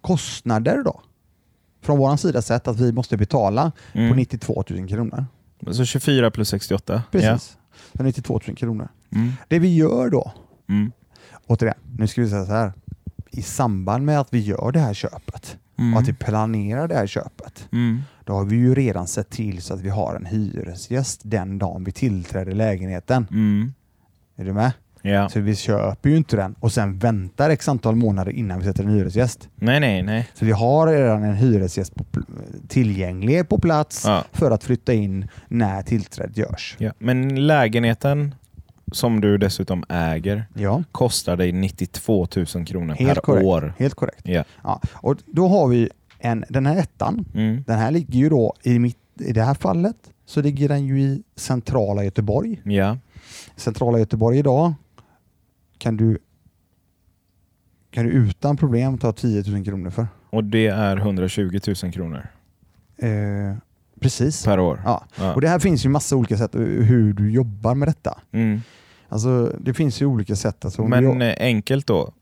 [0.00, 1.00] kostnader då.
[1.82, 4.16] Från vår sida sett att vi måste betala på Mm.
[4.16, 5.26] 92 000 kronor.
[5.70, 7.02] Så 24 plus 68.
[7.12, 7.56] Precis.
[7.96, 8.88] Så 92 000 kronor.
[9.08, 9.18] Ja.
[9.18, 9.32] Mm.
[9.48, 10.32] Det vi gör då,
[10.68, 10.92] Mm.
[11.46, 12.72] återigen, nu ska vi säga så här.
[13.30, 15.94] I samband med att vi gör det här köpet Mm.
[15.94, 18.00] och att vi planerar det här köpet, Mm.
[18.24, 21.84] då har vi ju redan sett till så att vi har en hyresgäst den dagen
[21.84, 23.26] vi tillträder lägenheten.
[23.30, 23.72] Mm.
[24.36, 24.72] Är du med?
[25.02, 25.28] Ja.
[25.28, 28.84] Så vi köper ju inte den och sen väntar x antal månader innan vi sätter
[28.84, 29.48] en hyresgäst.
[29.54, 30.28] Nej, nej, nej.
[30.34, 32.04] Så vi har redan en hyresgäst på,
[32.68, 34.24] tillgänglig på plats Ja.
[34.32, 36.76] för att flytta in när tillträdet görs.
[36.78, 36.92] Ja.
[36.98, 38.34] Men lägenheten
[38.92, 43.44] som du dessutom äger Ja, kostar dig 92 000 kronor Helt per korrekt.
[43.46, 43.74] år.
[43.78, 44.20] helt korrekt.
[44.24, 44.44] Ja.
[44.64, 44.80] Ja.
[44.92, 47.64] Och då har vi en, den här ettan, Mm.
[47.66, 51.00] den här ligger ju då i, mitt, i det här fallet så ligger den ju
[51.00, 52.60] i centrala Göteborg.
[52.64, 52.98] Ja.
[53.56, 54.72] Centrala Göteborg idag
[55.80, 56.18] kan du,
[57.90, 60.06] kan du utan problem ta 10 000 kronor för.
[60.30, 62.26] Och det är 120 000 kronor
[63.02, 63.56] Eh,
[64.00, 64.44] precis.
[64.44, 64.82] per år.
[64.84, 65.04] Ja.
[65.18, 65.34] Ja.
[65.34, 68.20] Och det här finns ju massa olika sätt hur du jobbar med detta.
[68.32, 68.60] Mm.
[69.08, 70.64] Alltså det finns ju olika sätt.
[70.64, 72.12] Alltså, du Men jo- eh, enkelt då.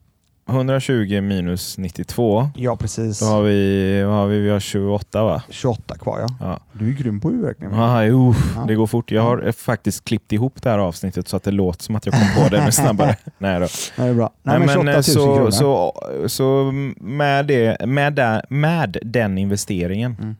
[0.48, 2.50] 120 minus 92.
[2.56, 3.20] ja precis.
[3.20, 5.42] Då har vi, vad har vi, vi har 28 va?
[5.50, 6.26] 28 kvar ja.
[6.40, 6.60] Ja.
[6.72, 7.70] Du är grym på huvudräkning.
[7.74, 8.34] Ah, Ja.
[8.68, 9.10] det går fort.
[9.10, 12.14] Jag har faktiskt klippt ihop det här avsnittet så att det låter som att jag
[12.14, 13.16] kom på det nu snabbare.
[13.38, 13.66] Nej då.
[13.66, 14.30] Nej, det är bra.
[14.42, 15.50] Nej, men 28 000 eh, så, kronor.
[15.50, 15.94] så,
[16.28, 20.36] så med, det, med, det, med den investeringen Mm.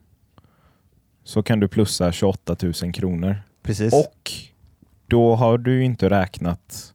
[1.23, 3.35] så kan du plussa 28 000 kronor.
[3.63, 3.93] precis.
[3.93, 4.31] Och
[5.07, 6.93] då har du inte räknat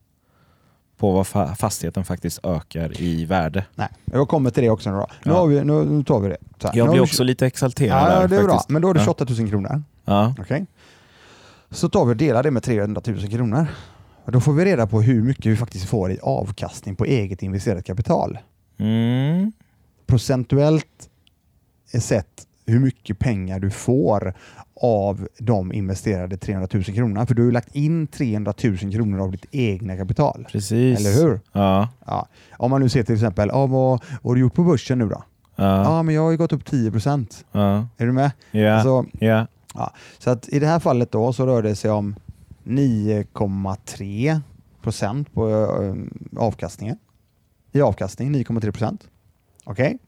[0.97, 3.65] på vad fa- fastigheten faktiskt ökar i värde.
[3.75, 5.07] Nej, jag kommer till det också nu då.
[5.25, 5.39] Nu, Ja.
[5.39, 6.37] har vi, nu, nu tar vi det.
[6.59, 6.77] Så här.
[6.77, 8.53] Jag Nu blir har vi- också lite exalterad Ja, där det är bra.
[8.53, 8.69] faktiskt.
[8.71, 9.05] Men då är det Ja.
[9.05, 9.83] 28 000 kronor.
[10.05, 10.35] Ja.
[10.39, 10.67] Okej.
[11.71, 13.67] Så tar vi och delar det med 300 000 kronor.
[14.25, 17.43] Och då får vi reda på hur mycket vi faktiskt får i avkastning på eget
[17.43, 18.39] investerat kapital.
[18.79, 19.53] Mm.
[20.07, 21.09] Procentuellt
[22.01, 24.35] sett hur mycket pengar du får
[24.77, 27.27] av de investerade 300 000 kronorna.
[27.27, 30.47] För du har ju lagt in 300 000 kronor av ditt egna kapital.
[30.53, 30.99] Precis.
[30.99, 31.41] Eller hur?
[31.53, 31.89] Ja.
[32.07, 32.29] Ja.
[32.57, 35.09] Om man nu ser till exempel, ja, vad, vad har du gjort på börsen nu
[35.09, 35.23] då?
[35.57, 35.83] Ja.
[35.85, 37.45] Ja, men jag har ju gått upp 10 procent.
[37.53, 37.87] Ja.
[37.97, 38.31] Är du med?
[38.51, 38.83] Ja.
[38.83, 39.47] Så, ja.
[40.19, 42.17] så att i det här fallet då så rör det sig om
[42.65, 44.41] 9,3
[44.83, 45.95] procent på eh,
[46.43, 46.99] avkastningen.
[47.73, 49.09] I avkastning 9,3 procent.
[49.65, 49.99] Okej?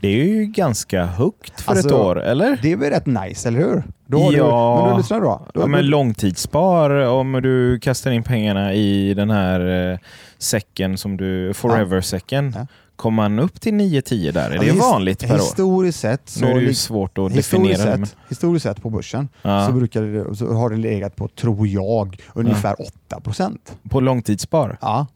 [0.00, 2.58] Det är ju ganska högt för ett Alltså, år, eller?
[2.62, 3.82] Det är väl rätt nice, eller hur?
[4.06, 4.80] Ja.
[4.84, 5.46] Du, men lyssnar du då.
[5.54, 9.98] då, Ja, men då långtidsspar, om du kastar in pengarna i den här eh,
[10.38, 12.66] säcken som du, forever-säcken, Ja.
[12.96, 14.50] kommer man upp till 9-10 där?
[14.50, 15.38] Är Ja, det vanligt per år?
[15.38, 17.98] Historiskt sett så Nu är det ju svårt att historiskt definiera det.
[17.98, 19.66] Men, sett, historiskt sett på börsen ja.
[19.66, 22.74] så, brukar det, så har det legat på, tror jag, ungefär
[23.08, 23.76] 8 procent.
[23.90, 24.78] På långtidsspar?
[24.80, 25.06] Ja.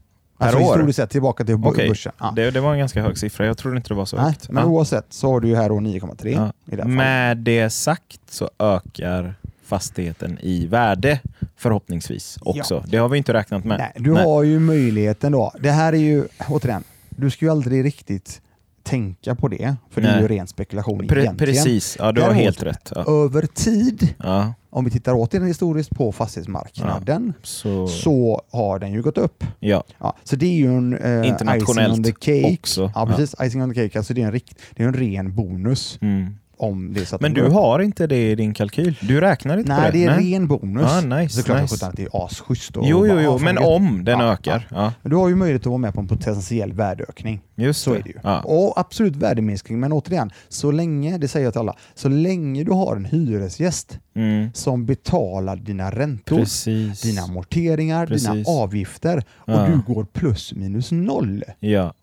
[0.40, 0.72] Per alltså år?
[0.74, 1.88] historiskt sett tillbaka till Okej.
[1.88, 2.12] börsen.
[2.18, 2.32] Ja.
[2.36, 3.46] Det, det var en ganska hög siffra.
[3.46, 4.48] Jag trodde inte det var så Nej, högt.
[4.50, 4.68] men Ja.
[4.68, 6.84] oavsett så har du ju här då 9,3 Ja.
[6.84, 11.20] Med det sagt så ökar fastigheten i värde
[11.56, 12.84] förhoppningsvis också.
[12.88, 13.78] Det har vi inte räknat med.
[13.78, 15.52] Nej, du har ju möjligheten då.
[15.60, 18.40] Det här är ju, återigen, du ska ju aldrig riktigt
[18.82, 20.22] tänka på det, för det är Nej.
[20.22, 21.36] ju ren spekulation Pre- egentligen.
[21.36, 22.92] precis, ja, du har Däremot- helt rätt.
[22.94, 23.24] Ja.
[23.24, 24.54] Över tid, Ja.
[24.70, 29.44] Om vi tittar återigen historiskt på fastighetsmarknaden, Så, så har den ju gått upp.
[29.60, 29.84] ja.
[29.98, 32.56] Ja, så det är ju en eh, Internationellt icing on the cake.
[32.60, 32.92] också.
[32.94, 33.34] Ja, precis.
[33.42, 35.98] Icing on the cake, alltså det är en, rikt, det är en ren bonus.
[36.00, 36.36] Mm.
[36.60, 38.96] Om det så Men du har inte det i din kalkyl?
[39.02, 40.06] Du räknar inte Nej, på det?
[40.06, 40.86] det är ren bonus.
[40.90, 41.86] Ja, nice, så klart nice.
[41.86, 42.70] att det är asschysst.
[42.74, 44.68] Jo, jo, jo, men om den Ja, ökar.
[44.70, 44.92] Ja.
[45.02, 47.40] Du har ju möjlighet att vara med på en potentiell värdeökning.
[47.54, 47.98] Just Så det.
[47.98, 48.16] är det ju.
[48.22, 48.40] Ja.
[48.42, 52.72] Och absolut värdeminskning, men återigen, så länge, det säger jag till alla, så länge du
[52.72, 54.50] har en hyresgäst Mm.
[54.54, 57.00] som betalar dina räntor, Precis.
[57.02, 58.48] dina amorteringar, dina Precis.
[58.48, 61.94] avgifter och du går plus minus noll, Ja.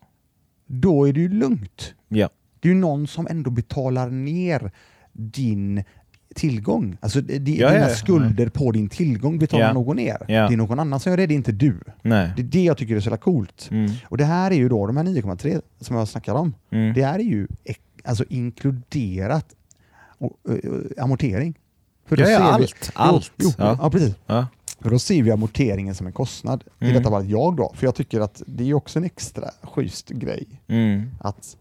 [0.68, 1.94] då är det ju lugnt.
[2.08, 2.30] Ja.
[2.68, 4.72] Det är ju någon som ändå betalar ner
[5.14, 5.84] din
[6.36, 6.98] tillgång.
[7.02, 7.96] Alltså det- Ja, dina ja, ja.
[7.96, 10.18] skulder på din tillgång betalar någon ner.
[10.28, 11.80] Det är någon annan som gör det, det är inte du.
[12.02, 12.32] Nej.
[12.36, 13.68] Det är det jag tycker är så jävla coolt.
[13.72, 13.92] Mm.
[14.06, 16.94] Och det här är ju då, de här 9,3 som jag snackar om, Mm.
[16.94, 17.48] det här är ju
[18.04, 19.46] alltså inkluderat
[20.18, 21.58] och, eh, amortering.
[22.06, 22.92] För Ja, ja, ser vi- allt.
[22.94, 23.32] Allt.
[23.38, 23.78] Jo, ja.
[23.82, 23.90] Ja.
[23.90, 24.16] precis.
[24.26, 24.48] Ja.
[24.82, 26.64] För då ser vi amorteringen som en kostnad.
[26.80, 26.98] I Mm.
[26.98, 30.48] detta fallet jag då, för jag tycker att det är också en extra schysst grej.
[30.68, 31.12] Mm.
[31.20, 31.57] Att,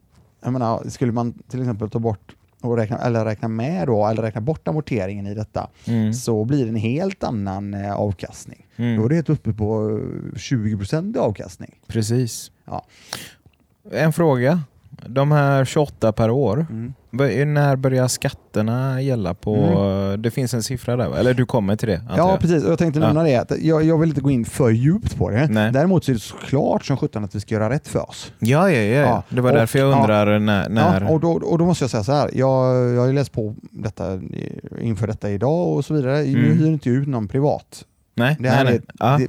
[0.46, 4.22] jag menar, skulle man till exempel ta bort och räkna, eller räkna med då, eller
[4.22, 6.14] räkna bort amorteringen i detta, Mm.
[6.14, 8.66] så blir det en helt annan eh, avkastning.
[8.76, 8.96] Mm.
[8.98, 11.74] Då är det helt uppe på eh, 20% avkastning.
[11.86, 12.50] Precis.
[12.64, 12.84] Ja.
[13.92, 14.60] En fråga.
[15.06, 17.54] De här 28 per år, Mm.
[17.54, 20.16] när börjar skatterna gälla på...
[20.18, 21.16] Det finns en siffra där?
[21.18, 22.00] Eller du kommer till det?
[22.08, 22.40] Ja, jag.
[22.40, 22.64] precis.
[22.64, 23.06] Jag tänkte Ja.
[23.06, 23.36] nämna det.
[23.36, 25.46] Att jag, jag vill inte gå in för djupt på det.
[25.50, 25.72] Nej.
[25.72, 28.32] Däremot så är det såklart som sjutton att vi ska göra rätt för oss.
[28.38, 29.00] Ja, ja, ja.
[29.00, 29.22] Ja.
[29.28, 30.00] Det var Och- därför jag ja.
[30.00, 30.68] undrar när...
[30.68, 31.00] när...
[31.00, 32.30] Ja, och, då, och då måste jag säga så här.
[32.34, 34.20] Jag, jag har ju läst på detta
[34.80, 36.22] inför detta idag och så vidare.
[36.22, 36.58] Nu Mm.
[36.58, 37.84] hyr inte ut någon privat.
[38.14, 38.86] nej, Det här nej, är, nej.
[38.98, 39.18] Ja.
[39.18, 39.28] det,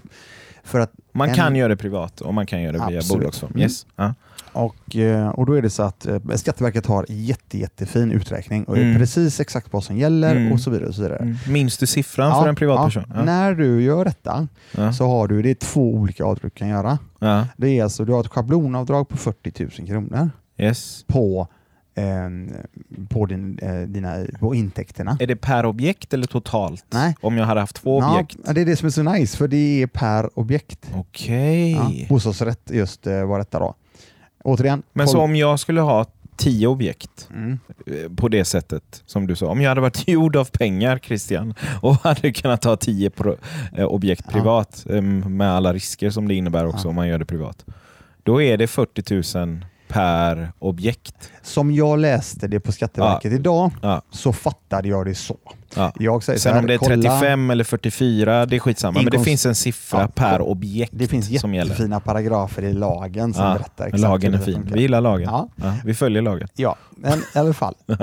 [0.67, 3.19] för att, man en- kan göra det privat och man kan göra det via Absolut.
[3.21, 3.51] bolagsform.
[3.51, 3.61] Mm.
[3.61, 3.85] Yes.
[3.95, 4.13] Ja.
[4.51, 8.77] och, eh, och då är det så att eh, Skatteverket har jätte, jättefin uträkning och
[8.77, 8.97] Mm.
[8.97, 10.51] precis exakt vad som gäller Mm.
[10.53, 10.87] och så vidare.
[10.89, 11.17] Och så vidare.
[11.17, 11.35] Mm.
[11.47, 13.03] Minns du siffran Ja, för en privatperson?
[13.15, 13.23] ja.
[13.23, 14.47] När du gör detta
[14.97, 16.99] så har du, det är två olika avdrag du kan göra.
[17.57, 21.03] Det är alltså, du har ett schablonavdrag på 40 000 kronor Yes.
[21.07, 21.47] på,
[23.09, 25.17] på, din, eh, dina, på intäkterna.
[25.19, 26.85] Är det per objekt eller totalt?
[26.89, 27.15] Nej.
[27.21, 28.37] Om jag hade haft två Ja, objekt?
[28.55, 30.91] det är det som är så nice, för det är per objekt.
[30.95, 31.71] Okej.
[31.71, 33.75] Ja, bostadsrätt just eh, var detta då.
[34.43, 34.83] Återigen.
[34.93, 36.05] Men koll- så om jag skulle ha
[36.37, 37.59] tio objekt Mm.
[37.87, 39.47] eh, på det sättet som du sa.
[39.47, 43.35] Om jag hade varit gjord av pengar Christian och hade kunnat ha tio pro,
[43.77, 44.31] eh, objekt Ja.
[44.31, 46.89] privat eh, med alla risker som det innebär också Ja.
[46.89, 47.65] om man gör det privat.
[48.23, 51.31] Då är det 40 000 per objekt.
[51.41, 54.01] Som jag läste det på Skatteverket idag Ja.
[54.11, 55.37] så fattade jag det så.
[55.75, 55.93] Ja.
[55.99, 58.93] Jag säger så Sen här, om det är kolla, 35 eller 44, det är skitsamma.
[58.99, 60.07] Men det Inkomst- finns en siffra Ja.
[60.07, 61.71] per objekt Det finns som gäller.
[61.71, 64.69] jättefina paragrafer i lagen som Ja, berättar exakt Lagen är det fin.
[64.73, 65.29] Vi gillar lagen.
[65.31, 65.49] Ja.
[65.55, 66.47] Ja, vi följer lagen.
[66.55, 67.75] Ja, men i alla fall.
[67.87, 67.97] eh,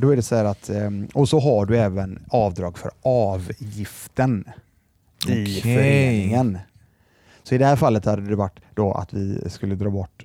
[0.00, 4.44] då är det så att, eh, och så har du även avdrag för avgiften
[5.28, 5.60] i Okej.
[5.62, 6.58] föreningen.
[7.42, 10.24] Så i det här fallet hade det varit då att vi skulle dra bort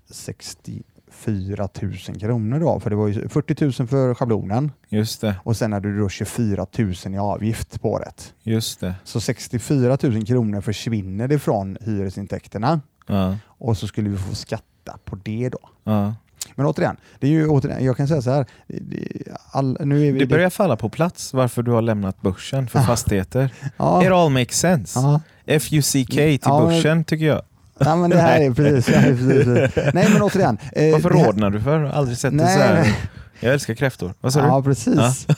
[1.26, 5.36] 64 000 kronor då, för det var ju 40 000 för schablonen Just det.
[5.44, 8.34] och sen hade du då 24 000 i avgift på året.
[8.44, 8.96] Just det.
[9.04, 13.38] Så 64 000 kronor försvinner ifrån hyresintäkterna Ja.
[13.48, 15.60] och så skulle vi få skatta på det då.
[15.84, 16.16] Ja.
[16.56, 18.46] Men återigen, det är ju, återigen jag kan säga så här.
[18.68, 22.68] det- All, nu är vi Det börjar falla på plats varför du har lämnat börsen
[22.68, 23.54] för fastigheter.
[23.78, 25.00] ja, It all makes sense.
[25.46, 27.42] ja, FUCK till Ja, börsen tycker jag.
[27.86, 28.86] Ja, men det här är precis.
[28.86, 29.94] det här är precis.
[29.94, 30.58] Nej men återigen.
[30.72, 31.80] eh, Varför det här- rodnar du för?
[31.80, 32.94] Jag har aldrig sett det Nej, så här.
[33.39, 34.13] Jag älskar kräftor.
[34.22, 34.63] Vad sa Ja du?
[34.63, 35.28] precis.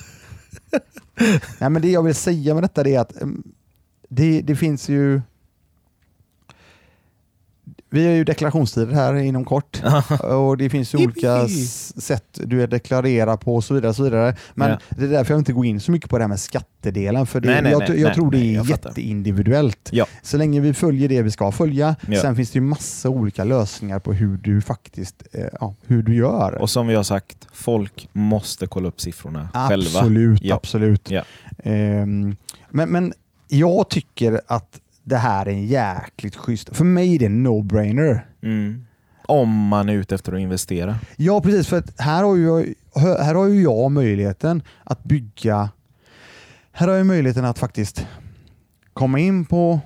[1.60, 3.44] Nej, men det jag vill säga med detta är att mm,
[4.10, 5.22] det, det finns ju
[7.94, 9.82] vi har ju deklarationstider här inom kort
[10.22, 11.48] och det finns ju olika
[11.98, 13.90] sätt du deklarerar på och så vidare.
[13.90, 14.36] Och så vidare.
[14.54, 14.80] Men Ja.
[14.90, 17.40] det är därför jag inte går in så mycket på det här med skattedelen för
[17.42, 19.90] det, Nej, nej, jag, nej, jag nej, tror det är jätteindividuellt.
[19.92, 20.06] Ja.
[20.22, 21.96] Så länge vi följer det vi ska följa.
[22.08, 22.22] Ja.
[22.22, 26.16] Sen finns det ju massa olika lösningar på hur du faktiskt eh, ja, hur du
[26.16, 26.54] gör.
[26.62, 30.00] Och som vi har sagt, folk måste kolla upp siffrorna själva.
[30.00, 30.56] Absolut, Ja.
[30.56, 31.12] absolut.
[31.12, 31.24] Ja.
[31.64, 32.36] Ehm,
[32.70, 33.14] men, men
[33.48, 36.76] jag tycker att det här är en jäkligt schysst...
[36.78, 38.20] För mig är det en no-brainer.
[38.44, 38.86] Mm.
[39.26, 40.96] Om man är ute efter att investera.
[41.16, 41.68] Ja, precis.
[41.68, 42.66] För att här har ju jag,
[43.18, 45.70] här har ju jag möjligheten att bygga...
[46.72, 48.08] Här har jag möjligheten att faktiskt
[48.94, 49.80] komma in på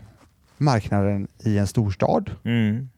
[0.57, 2.31] marknaden i en storstad.
[2.45, 2.89] Mm.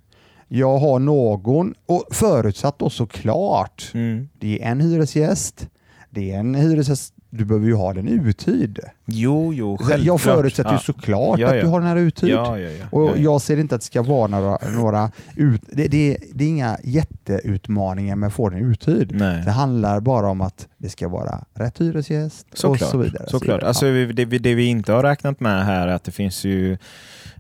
[0.48, 4.30] Jag har någon, och förutsatt då såklart, Mm.
[4.40, 5.70] det är en hyresgäst.
[6.10, 8.80] Det är en hyresgäst, du behöver ju ha den uthyrd.
[9.12, 10.06] Jo, jo, Så självklart.
[10.08, 10.80] jag förutsätter ju ja.
[10.80, 11.62] såklart Ja, att ja.
[11.62, 12.30] du har den här uthyrd.
[12.30, 12.86] Ja, ja, ja.
[12.92, 13.22] Och ja, ja.
[13.22, 16.78] jag ser inte att det ska vara några, några ut, det, det, det är inga
[16.84, 19.12] jätteutmaningar med att få den uthyrd.
[19.12, 19.42] Nej.
[19.46, 22.82] Det handlar bara om att det ska vara rätt hyresgäst Såklart.
[22.82, 23.24] och så vidare.
[23.26, 23.56] så Såklart.
[23.58, 23.68] vidare.
[23.68, 26.78] Alltså, det, vi- det vi inte har räknat med här är att det finns ju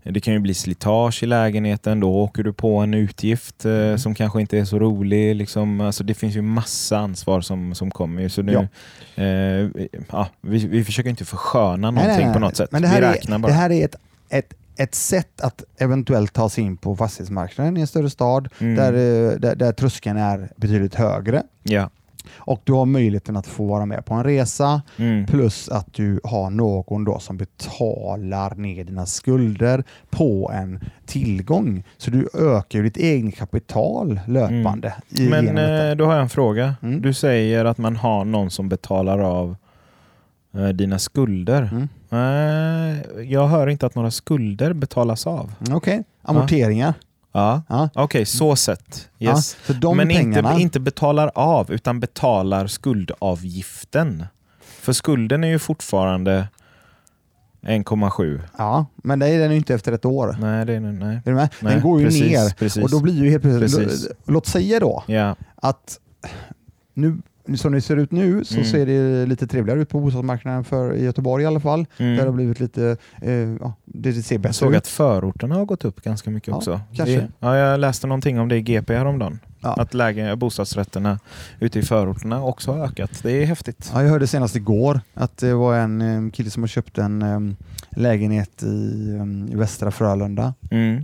[0.03, 3.97] det kan ju bli slitage i lägenheten, då åker du på en utgift eh, Mm.
[3.97, 5.35] som kanske inte är så rolig.
[5.35, 5.81] Liksom.
[5.81, 8.21] Alltså, det finns ju massa ansvar som, som kommer.
[8.21, 8.29] ju.
[8.29, 8.67] Så nu,
[9.15, 12.33] eh, ja, vi, vi försöker inte försköna Nej, någonting nej, nej.
[12.33, 12.71] på något sätt.
[12.71, 13.95] Men det här, är, det här är ett,
[14.29, 18.75] ett, ett sätt att eventuellt ta sig in på fastighetsmarknaden i en större stad Mm.
[18.75, 21.43] där, eh, där, där tröskeln är betydligt högre.
[21.63, 21.89] ja.
[22.37, 25.25] Och du har möjligheten att få vara med på en resa Mm.
[25.25, 31.83] plus att du har någon då som betalar ner dina skulder på en tillgång.
[31.97, 34.93] Så du ökar ditt eget kapital löpande.
[35.09, 35.89] i- Men detta.
[35.89, 36.75] eh, då har jag en fråga.
[36.81, 37.01] Mm.
[37.01, 39.55] Du säger att man har någon som betalar av
[40.73, 41.69] dina skulder.
[41.71, 41.89] Mm.
[42.09, 45.53] Nej, jag hör inte att några skulder betalas av.
[45.71, 46.93] Okej, amorteringar.
[47.31, 47.61] Ja.
[47.67, 47.89] Ja.
[47.93, 49.09] Okej, så sett.
[49.19, 49.57] Yes.
[49.67, 54.25] Ja, de Men pengarna, inte, inte betalar av, utan betalar skuldavgiften.
[54.61, 56.47] För skulden är ju fortfarande
[57.61, 58.41] 1,7.
[58.57, 60.35] ja, men det är den ju inte efter ett år.
[60.39, 61.15] Nej, det är nej.
[61.15, 61.49] Är du med?
[61.59, 62.83] Nej, den går ju precis, ner Precis.
[62.83, 65.35] och då blir ju helt plötsligt, låt säga då ja.
[65.55, 65.99] att
[66.93, 67.17] nu,
[67.57, 68.65] som det ser ut nu så Mm.
[68.65, 71.85] ser det lite trevligare ut på bostadsmarknaden för i Göteborg i alla fall.
[71.97, 72.11] Mm.
[72.15, 74.77] Där det har blivit lite, eh, ja, det ser Jag bättre såg ut.
[74.77, 76.81] att förorterna har gått upp ganska mycket Ja, också.
[76.95, 77.15] kanske.
[77.15, 79.39] Det, ja, jag läste någonting om det i GP häromdagen.
[79.61, 79.73] Ja.
[79.73, 81.19] Att läge, bostadsrätterna
[81.59, 83.11] ute i förorterna också har ökat.
[83.23, 83.91] Det är häftigt.
[83.93, 87.55] Ja, jag hörde senast igår att det var en kille som har köpt en
[87.89, 88.67] lägenhet i,
[89.51, 90.53] i Västra Frölunda.
[90.71, 91.03] Mm.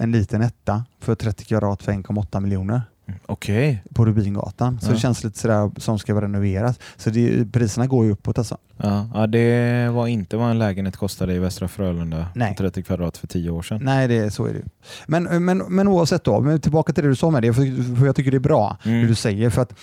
[0.00, 2.82] En liten etta för 30 kvadrat för 1,8 miljoner
[3.26, 3.82] Okej.
[3.94, 4.80] på Rubingatan.
[4.80, 4.94] Så Ja.
[4.94, 6.78] det känns lite sådär som ska renoveras.
[6.96, 8.56] Så det, priserna går ju uppåt alltså.
[8.76, 12.26] Ja, ja, det var inte vad en lägenhet kostade i Västra Frölunda.
[12.34, 12.54] Nej.
[12.58, 13.80] 30 kvadrat för 10 år sedan.
[13.82, 14.62] Nej, det, så är det.
[15.06, 18.06] Men, men, men oavsett då, men tillbaka till det du sa med det, för, för
[18.06, 19.00] jag tycker det är bra Mm.
[19.00, 19.50] det du säger.
[19.50, 19.74] För att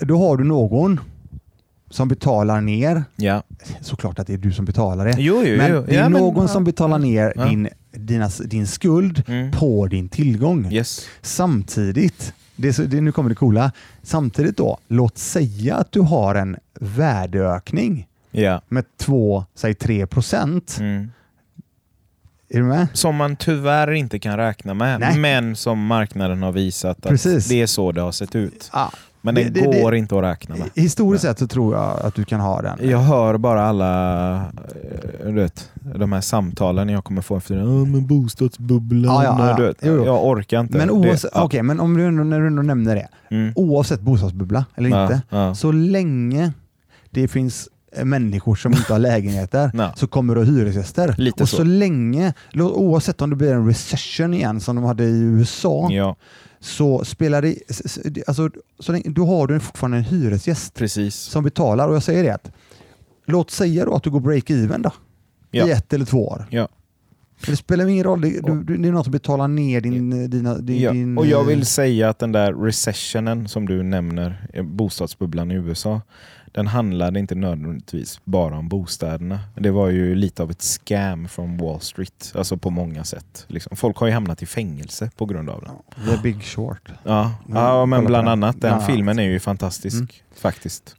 [0.00, 1.00] då har du någon
[1.90, 3.42] som betalar ner, Ja.
[3.80, 5.84] såklart att det är du som betalar det, Jo, jo, men jo.
[5.88, 7.44] det är ja, men- någon som betalar ner Ja.
[7.44, 9.50] din, dina, din skuld Mm.
[9.52, 10.72] på din tillgång.
[10.72, 11.06] Yes.
[11.22, 16.34] Samtidigt, det, så- det, nu kommer det coola, samtidigt då, låt säga att du har
[16.34, 18.62] en värdeökning Ja.
[18.68, 20.76] med 2, säg 3 procent.
[20.80, 21.10] Mm.
[22.50, 22.86] Är du med?
[22.92, 25.18] Som man tyvärr inte kan räkna med, Nej.
[25.18, 27.46] men som marknaden har visat att Precis.
[27.48, 28.70] det är så det har sett ut.
[28.72, 28.92] Ja.
[29.34, 30.70] Men Det- det, det- det- går inte att räkna med.
[30.74, 32.78] Historiskt sett så tror jag att du kan ha den.
[32.90, 34.42] Jag hör bara alla eh,
[35.26, 37.60] du vet, de här samtalen jag kommer få efter det.
[37.60, 39.14] "Ja, men bostadsbubblan.
[39.14, 39.56] Ja, ja, ja.
[39.56, 40.04] Du vet, Jo.
[40.06, 40.78] Jag orkar inte.
[40.78, 41.42] Men, oavsett, ja.
[41.44, 43.52] okej, men om du när du ändå nämner det, Mm.
[43.56, 45.54] oavsett bostadsbubbla eller Ja, inte, ja.
[45.54, 46.52] så länge
[47.10, 49.92] det finns eh, människor som inte har lägenheter Ja.
[49.96, 51.14] så kommer du ha hyresgäster.
[51.18, 51.56] Lite och så.
[51.56, 51.62] så.
[51.64, 56.16] länge, oavsett om det blir en recession igen som de hade i USA, Ja,
[56.60, 57.56] så spelar det,
[58.26, 61.14] alltså, så länge, då har du fortfarande en hyresgäst precis.
[61.14, 61.88] som betalar.
[61.88, 62.52] Och jag säger det att,
[63.26, 64.92] låt säga då att du går break-even då,
[65.50, 65.66] Ja.
[65.66, 66.46] i ett eller två år.
[66.50, 66.68] Ja.
[67.46, 70.30] Det spelar ingen roll, det, du, det är någon som betalar ner din...
[70.30, 70.92] Dina, din, Ja.
[70.92, 75.50] din Och jag eh, vill säga att den där recessionen som du nämner, eh, bostadsbubblan
[75.50, 76.00] i USA,
[76.52, 79.40] den handlade inte nödvändigtvis bara om bostäderna.
[79.54, 83.44] Det var ju lite av ett scam från Wall Street, alltså på många sätt.
[83.48, 83.76] Liksom.
[83.76, 86.10] Folk har ju hamnat i fängelse på grund av det.
[86.16, 86.88] The Big Short.
[87.04, 88.32] Ja, Men ja men kolla på bland den.
[88.32, 88.60] annat.
[88.60, 90.08] Den filmen är ju fantastisk Mm.
[90.40, 90.94] faktiskt.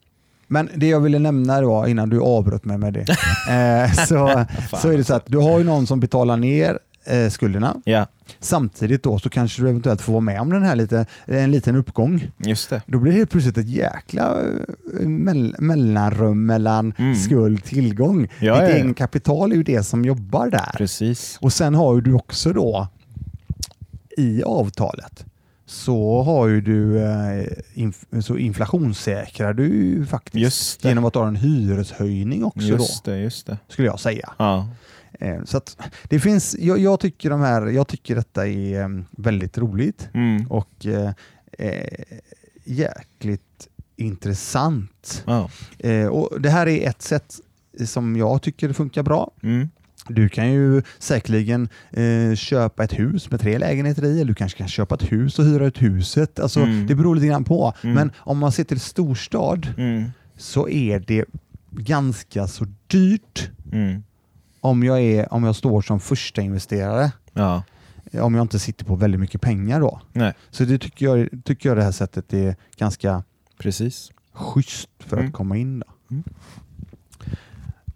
[0.48, 3.00] Men det jag ville nämna då innan du avbröt mig med det,
[3.50, 4.46] eh, så,
[4.78, 7.76] så är det så att du har ju någon som betalar ner eh, skulderna.
[7.86, 8.08] Ja,
[8.40, 11.76] Samtidigt då så kanske du eventuellt får vara med om den här lite, en liten
[11.76, 12.32] uppgång.
[12.38, 12.82] just det.
[12.86, 14.42] Då blir det helt plötsligt ett jäkla
[15.00, 17.16] eh, mell mellanrum mellan Mm.
[17.16, 18.22] skuld tillgång.
[18.22, 18.76] Ja, Ditt ja, ja.
[18.76, 20.72] egen kapital är ju det som jobbar där.
[20.78, 21.38] Precis.
[21.42, 22.88] Och sen har ju du också då
[24.18, 25.26] i avtalet
[25.66, 31.36] så har ju du eh, inf så inflationssäkrar du ju faktiskt genom att ha en
[31.36, 33.58] hyreshöjning också Just då, det, just det.
[33.68, 34.30] skulle jag säga.
[34.38, 34.68] Ja.
[35.20, 35.78] Eh, så att
[36.10, 40.48] det finns, jag, jag, tycker de här, jag tycker detta är eh, väldigt roligt Mm.
[40.48, 41.12] och eh,
[41.52, 42.16] eh,
[42.64, 45.24] jäkligt intressant.
[45.28, 45.50] Ja.
[45.80, 47.40] Eh, och Det här är ett sätt
[47.86, 49.32] som jag tycker funkar bra.
[49.44, 49.70] Mm.
[50.08, 54.58] Du kan ju säkerligen eh, köpa ett hus med tre lägenheter i, eller du kanske
[54.58, 56.40] kan köpa ett hus och hyra ut huset.
[56.40, 56.88] Alltså, Mm.
[56.88, 57.74] Det beror lite grann på.
[57.84, 57.96] Mm.
[57.96, 60.04] Men om man ser till storstad Mm.
[60.38, 61.26] så är det
[61.72, 64.04] ganska så dyrt Mm.
[64.62, 67.12] Om jag, är, om jag står som första investerare.
[67.34, 67.64] Ja.
[68.22, 70.02] Om jag inte sitter på väldigt mycket pengar då.
[70.14, 73.24] Nej, Så det tycker jag, tycker jag det här sättet är ganska
[73.60, 74.12] precis.
[74.34, 75.28] schysst för Mm.
[75.30, 75.80] att komma in.
[75.80, 75.86] Då.
[76.12, 76.24] Mm.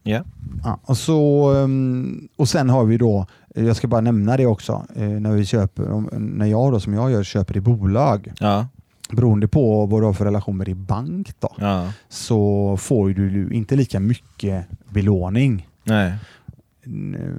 [0.04, 0.24] Ja.
[0.64, 4.86] Ja, och, så, um, och sen har vi då, jag ska bara nämna det också,
[4.96, 8.68] eh, när vi köper, när jag då som jag gör köper i bolag, Ja.
[9.12, 11.92] beroende på vad du har för relation med din bank då, ja.
[12.10, 15.68] så får du inte lika mycket belåning.
[15.84, 16.14] Nej.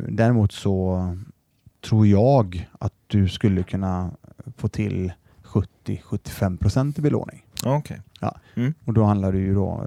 [0.09, 1.01] Däremot så
[1.81, 4.11] tror jag att du skulle kunna
[4.57, 7.47] få till 70-75% i belåning.
[7.65, 8.01] Okej.
[8.85, 9.87] Och då handlar det ju då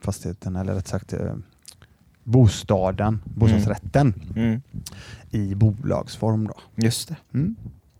[0.00, 1.34] fastigheten, eller rätt sagt eh,
[2.24, 4.60] bostaden, bostadsrätten Mm.
[5.30, 6.46] i bolagsform.
[6.46, 6.54] Då.
[6.74, 7.16] Just det.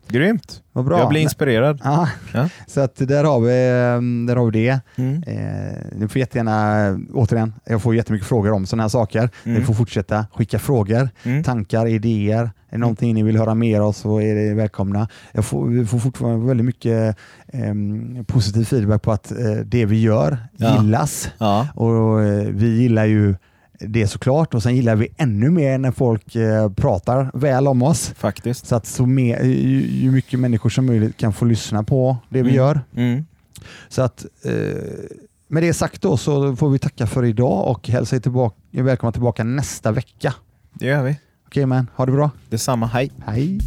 [0.09, 0.63] Grymt.
[0.73, 0.99] Vad bra.
[0.99, 1.81] Jag blir inspirerad.
[1.85, 2.49] Ja, Ja.
[2.67, 4.81] så att där har vi, eh, där har vi det.
[4.97, 5.23] Mm.
[5.27, 9.31] Eh, ni får jättegärna, återigen, jag får jättemycket frågor om sådana här saker.
[9.45, 9.59] Mm.
[9.59, 11.45] Ni får fortsätta skicka frågor, Mm.
[11.45, 12.51] tankar, idéer.
[12.71, 15.09] Är det någonting ni vill höra mer av så är det välkomna.
[15.33, 17.17] Jag får, vi får fortfarande väldigt mycket
[17.53, 17.75] eh,
[18.27, 20.77] positiv feedback på att eh, det vi gör Ja.
[20.83, 21.29] gillas.
[21.39, 21.69] Ja.
[21.75, 23.35] Och eh, Vi gillar ju
[23.81, 28.13] det såklart och sen gillar vi ännu mer när folk eh, pratar väl om oss.
[28.17, 28.67] Faktiskt.
[28.67, 32.43] Så att så mer, ju, ju mycket människor som möjligt kan få lyssna på det
[32.43, 32.55] vi Mm.
[32.55, 32.81] gör.
[32.97, 33.25] Mm.
[33.89, 34.53] Så att eh,
[35.49, 39.45] med det sagt då så får vi tacka för idag och hälsa tillbaka, välkomna tillbaka
[39.45, 40.35] nästa vecka.
[40.73, 41.17] Det gör vi.
[41.47, 42.31] Okej men, ha det bra.
[42.49, 42.87] Detsamma.
[42.87, 43.11] Hej.
[43.27, 43.59] Hej!